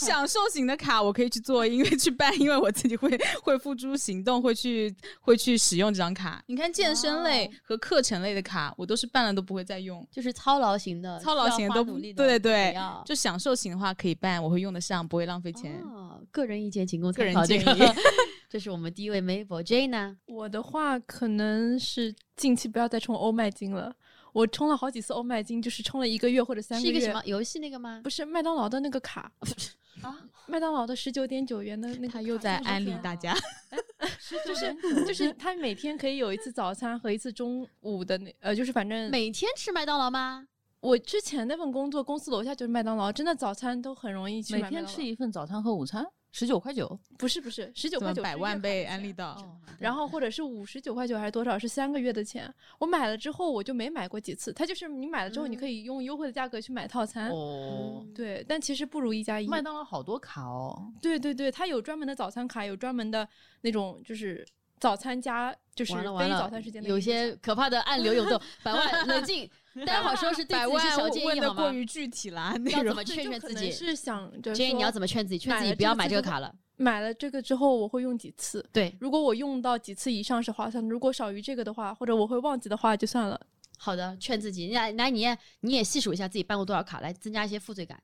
[0.04, 3.10] 享受型的卡我可以去做，因为去办，因为我自己会
[3.42, 6.44] 会付诸行动，会去会去使用这张卡。
[6.48, 10.06] 你看健身类和课程类的卡，我都是办了都不会再用。
[10.12, 12.76] 就是操劳型的，操劳型的都不对对对
[13.06, 15.82] 就享受型的话可以办，我会用得上，不会浪费钱。
[15.84, 17.46] 哦，个人意见仅供参考。
[17.46, 17.92] 这建个议
[18.50, 20.16] 这是我们第一位 Mabel J 呢？
[20.28, 23.96] 我的话可能是近期不要再充欧麦金了。
[24.32, 26.92] 我充了好几次欧麦金，就是充了一个月或者三个月。
[26.92, 28.02] 是一个什么游戏那个吗？
[28.04, 29.32] 不是麦当劳的那个卡
[30.04, 33.36] 啊， 麦当劳的十九点九元的那个，他又在安利大家，
[34.46, 34.76] 就是
[35.06, 40.48] 就是他每天可以有一次早餐和一次中午的那呃，就是反正每天吃麦当劳吗？
[40.80, 47.00] 我之前那份工作公司楼下就是麦当劳，真的早餐都很容易去每天吃一份早餐和午餐，十九块九。
[47.18, 49.58] 不是不是十九块九百万被安利到？
[49.80, 52.54] 然后或者是五十九块九还是多少，是三个月的钱。
[52.80, 57.30] 我买了之后我就没买过几次，它就是你买了之后你可以用优惠的价格去买套餐。
[57.30, 59.48] 哦，对，但其实不如一加一。
[59.48, 60.92] 麦当劳好多卡哦。
[61.02, 63.28] 对对对，它有专门的早餐卡，有专门的
[63.62, 64.46] 那种就是
[64.80, 68.42] 早餐加就是非早餐时间，的有些可怕的暗流涌动。
[68.64, 69.50] 百万冷静，
[69.86, 71.36] 待会儿说是对百自己是小万建议好吗？
[71.36, 73.66] 问的过于具体了，内容要怎么劝劝 自己？
[73.66, 75.38] 能是想着建议你要怎么劝自己？
[75.40, 76.54] 劝自己不要买这个卡了。
[76.76, 83.40] 买了这个之后我会用几次，对，如果我用到几次以上是划算的，如果少于这个的话，或者我会忘记的话就算了。
[83.78, 84.72] 好的，劝自己。
[84.74, 88.02] 来来，你也你也细数一下自己办过多少卡，来增加一些负罪感。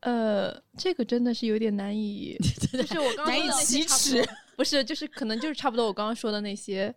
[0.00, 2.36] 呃，这个真的是有点难以，
[2.72, 6.94] 就是我刚刚难以说的那些启齿，不是，就是可能就是差不多我刚刚说的那些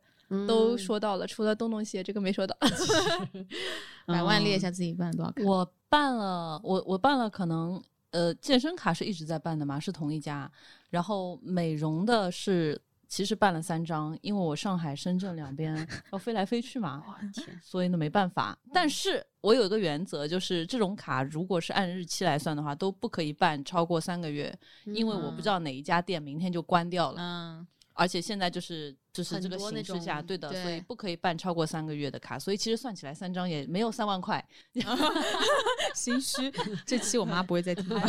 [0.48, 2.56] 都嗯说到了，除了洞洞鞋这个没说到。
[4.06, 5.44] 百万列一嗯下自己办了多少卡？
[5.44, 10.52] 我办了，我我办了，可能呃，健身卡是一直在办的嘛，是同一家。
[10.90, 17.04] 然后美容的是其实办了三张，因为我上海、深圳两边要飞来飞去嘛，
[17.34, 18.58] 天所以呢没办法。
[18.74, 24.52] 但是我有一个原则，就是这种卡如果是按日期来算的话，都不可以办超过三个月，
[24.86, 27.22] 因为我不知道哪一家店明天就关掉了。
[27.22, 27.68] 嗯，
[28.00, 32.40] 而且现在就是就是很这个形势下，对的，所以不可以办超过三个月的卡。
[32.40, 34.44] 所以其实算起来三张也没有三万块。
[35.94, 36.50] 心虚。
[36.86, 38.00] 这期我妈不会再听了。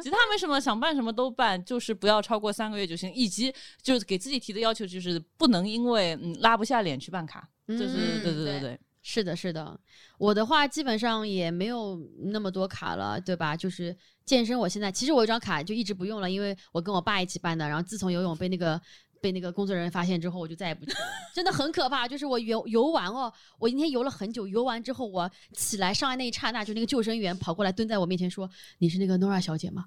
[0.00, 3.12] 其他没什么，想办什么都办，就是不要超过三个月就行。
[3.12, 8.80] 以及就是给自己提的要求就是不能因为嗯拉不下脸去办卡，就是嗯对对对对对。
[9.10, 9.80] 是的，是的，
[10.18, 13.56] 我的话基本上也没有那么多卡了，对吧？
[13.56, 13.96] 就是
[14.26, 17.66] 健身，我现在其实我有张卡就一直不用了，因为我跟我爸一起办的。
[17.66, 18.78] 然后自从游泳被那个
[19.18, 20.98] 被那个工作人员发现之后，我就再也不去了，
[21.34, 22.06] 真的很可怕。
[22.06, 28.46] 就是我游游完哦，我今天游了很久，游完之后我起来上来那一刹那，就那个救生员跑过来蹲在我面前说
[28.76, 29.86] ：“你是那个 Nora 小姐吗？”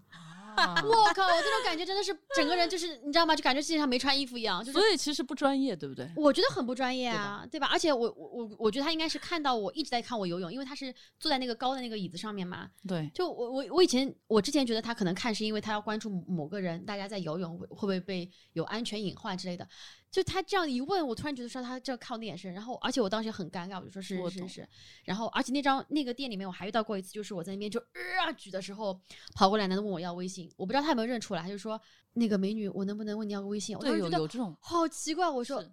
[0.61, 3.35] 啊我靠，我这种感觉真的是整个人就是你知道吗？
[3.35, 6.09] 就感觉世界上没穿衣服一样，就是所以其实不专业，对不对？
[6.15, 7.67] 我觉得很不专业啊，对吧？
[7.71, 12.69] 而且我我我我觉得他应该是看到我一直在看我游泳，因为他是坐在那个高的那个椅子上面嘛。
[12.87, 19.67] 对，就我我我以前我之前觉得他可能看是因为他要关注某个人，大家在游泳会会不会被有安全隐患之类的。
[20.11, 24.69] 就他这样一问，我突然觉得说他这靠那眼神，然后而且我当时很尴尬，我就说是是是，
[25.05, 28.99] 然后而且那张那个店里面我还遇到过一次，就是我在那边就啊举的时候，
[29.33, 31.81] 跑过来男的问我要微信，我不知道他有没有认出来，他就说
[32.13, 33.77] 那个美女，我能不能问你要个微信？
[33.77, 35.67] 我当对，时觉得有有这种，好奇怪，我说呃，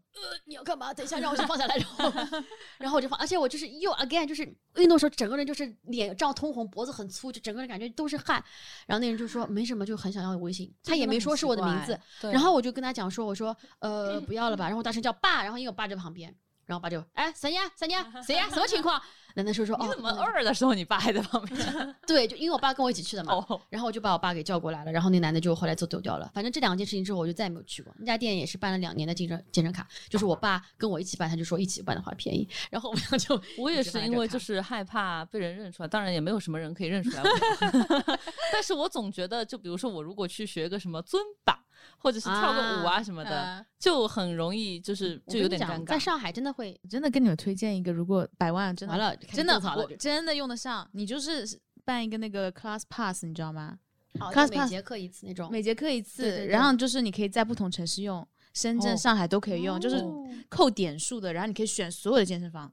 [0.45, 0.95] 你要干嘛？
[0.95, 2.13] 等一下，让我先 放下来，然后，
[2.79, 4.43] 然后我就放，而且我就是又 again，就是
[4.77, 8.43] 运动的时候，整个人就是脸涨通红，脖子很粗，就整个人感觉都是汗。
[8.87, 11.99] 然后那人就说没什么，就很想要微信，他也没说是我的名字。
[12.31, 16.35] 然后我就跟他讲说，我说呃不要了吧，然后我大声叫爸，然后因为我爸在旁边，
[16.69, 18.47] 然后我爸就哎三丫三丫谁呀？
[18.51, 19.01] 什么情况？
[19.35, 21.59] 男的说说哦你怎么嗯二的时候你爸还在旁边？
[22.07, 23.33] 对，就因为我爸跟我一起去的嘛。
[23.35, 26.31] 哦，然后我就把我爸给叫过来了，然后那男的就后来就走掉了。
[26.35, 38.19] 反正这两件事情之后，我就再也没有去过那家店，也是办了两年的健身健身卡，就是我爸跟我一起办，他就说一起办的话便宜，然后我们俩就 我也是因为就是害怕被人认出来，当然也没有什么人可以认出来我，
[38.53, 41.63] 但是我总觉得，就比如说我如果去学个什么尊巴，
[41.97, 45.99] 或者是跳个舞啊什么的，呃就很容易就是就有点尴尬在。
[45.99, 51.47] 上海真的会真的跟你们推荐一个，如果百万真的完了，真的我真的用得上，你就是
[51.85, 53.79] 办一个那个 class pass，你知道吗？
[54.21, 55.49] 哦 class 就每 pass 节课一次那种。
[55.51, 62.73] 每节课一次，对对对然后就是你可以在不同城市用，深圳、哦上海都可以用，就是哦扣点数的，然后你可以选所有的健身房，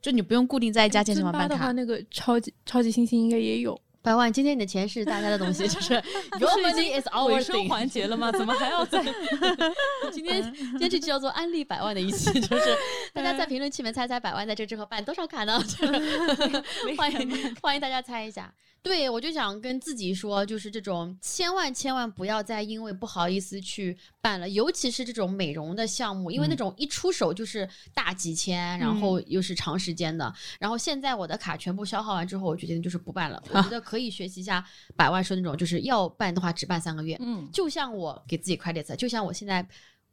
[0.00, 1.72] 就你不用固定在一家健身房办卡的话，。
[1.72, 3.80] 那个超级超级星星应该也有。
[4.02, 5.94] 百万，今天你的钱是大家的东西，就是
[6.40, 7.68] your money is 经 our 尾声 thing。
[7.68, 8.32] 环节了吗？
[8.32, 9.00] 怎么还要再？
[10.10, 12.76] 今天今天这期叫做安利百万的一期，就是
[13.12, 15.62] 大家在评论区里面猜猜百万在这之后办多少卡呢？
[15.62, 18.52] 就是欢迎欢迎大家猜一下。
[18.82, 30.34] 对，我就想跟自己说，就是这种千万千万不要再因为不好意思去办了，尤其是这种美容的项目，因为那种一出手就是大几千，然后又是长时间的。
[30.58, 33.40] 然后现在我的卡全部消耗完之后，我决定就是不办了。
[33.50, 34.64] 我觉得可以学习一下
[34.96, 37.16] 百万说那种，就是要办的话只办三个月。
[37.20, 39.64] 嗯，就像我给自己 credit，就像我现在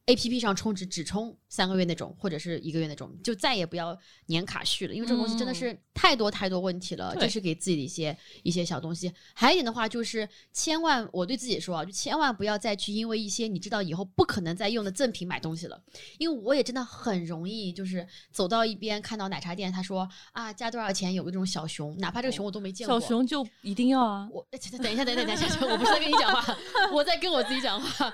[0.09, 3.95] A P P 上充值只充三个月那种，或者是一个月那种，就再也不要
[4.25, 7.13] 年卡续了，因为这个东西真的是太多太多问题了。
[7.13, 9.11] 对这是给自己的一些一些小东西。
[9.35, 15.79] 还有一点的话，就是千万我对自己说啊，就千万不要再去因为一些你知道以后不可能再用的赠品买东西了，
[16.17, 22.99] 因为我也真的很容易就是走到一边看到奶茶店，他说啊加多少钱有个这种小熊，哪怕这个熊我都没见过。
[22.99, 24.27] 小熊就一定要啊。
[24.31, 26.57] 我等等一下，等一下，等一下，我不是在跟你讲话，
[26.91, 28.13] 我在跟我自己讲话，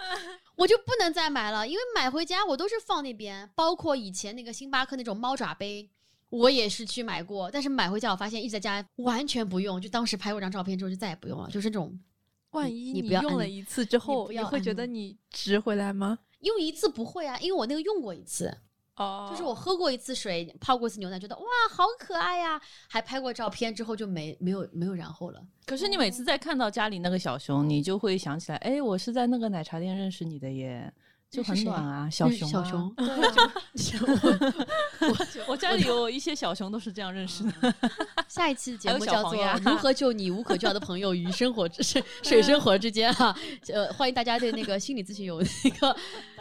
[0.56, 5.90] 我就不能再买了，因为买回家我都是放那边，包括以前那个星巴克那种猫爪杯。
[6.30, 11.98] 我也是去买过，但是买回家我发现一直在家完全不用，就当时拍过张照片之后就再也不用了，就是这种
[12.50, 16.18] 万一你用了一次之后，不你会觉得你值回来吗？
[16.42, 18.58] 用一次不会啊，因为我那个用过一次，
[18.98, 25.42] 哦就是我喝过一次水，泡过一次牛奶，觉得哇好可爱呀，还拍过照片之后就没没有没有然后了。
[25.66, 30.94] 可是你每次再看到家里那个小熊，你就会想起来，哎，我是在那个奶茶店认识你的耶。
[31.36, 32.50] 就很暖啊，小熊、
[32.96, 33.06] 啊，
[33.76, 34.16] 小熊，
[35.48, 37.74] 我家里有一些小熊都是这样认识的。
[38.30, 43.36] 下一期的节目叫做如何救你无可救药的朋友于生活之水水生活之间》哈，
[43.74, 45.96] 呃，欢迎大家对那个心理咨询有那个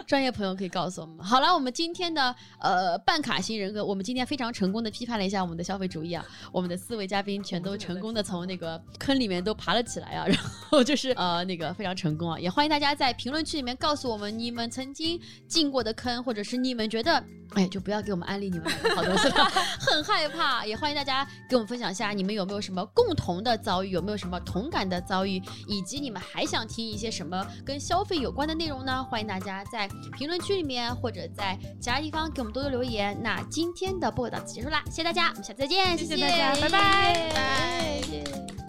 [0.07, 1.19] 专业朋友可以告诉我们。
[1.25, 17.25] 好了，我们今天的呃办卡型人格，我们今天非常成功的批判了一下我们的消费主义啊，我们的四位嘉宾全都成功的从那个坑里面都爬了起来啊，然后就是呃那个非常成功啊，也欢迎大家在评论区里面告诉我们你们曾经进过的坑，或者是你们觉得
[17.55, 19.45] 哎就不要给我们安利你们买的好东西了，
[19.79, 29.05] 很害怕，也欢迎大家给我们分享一下你们有没有什么共同的遭遇，有没有什么同感的遭遇，以及你们还想听一些什么跟消费有关的内容呢？
[29.05, 33.17] 欢迎大家在评论区里面或者在其他地方给我们多多留言。
[33.23, 38.64] 那今天的播客到此结束啦，谢谢大家，我们下次再见，谢谢谢大家拜拜拜拜。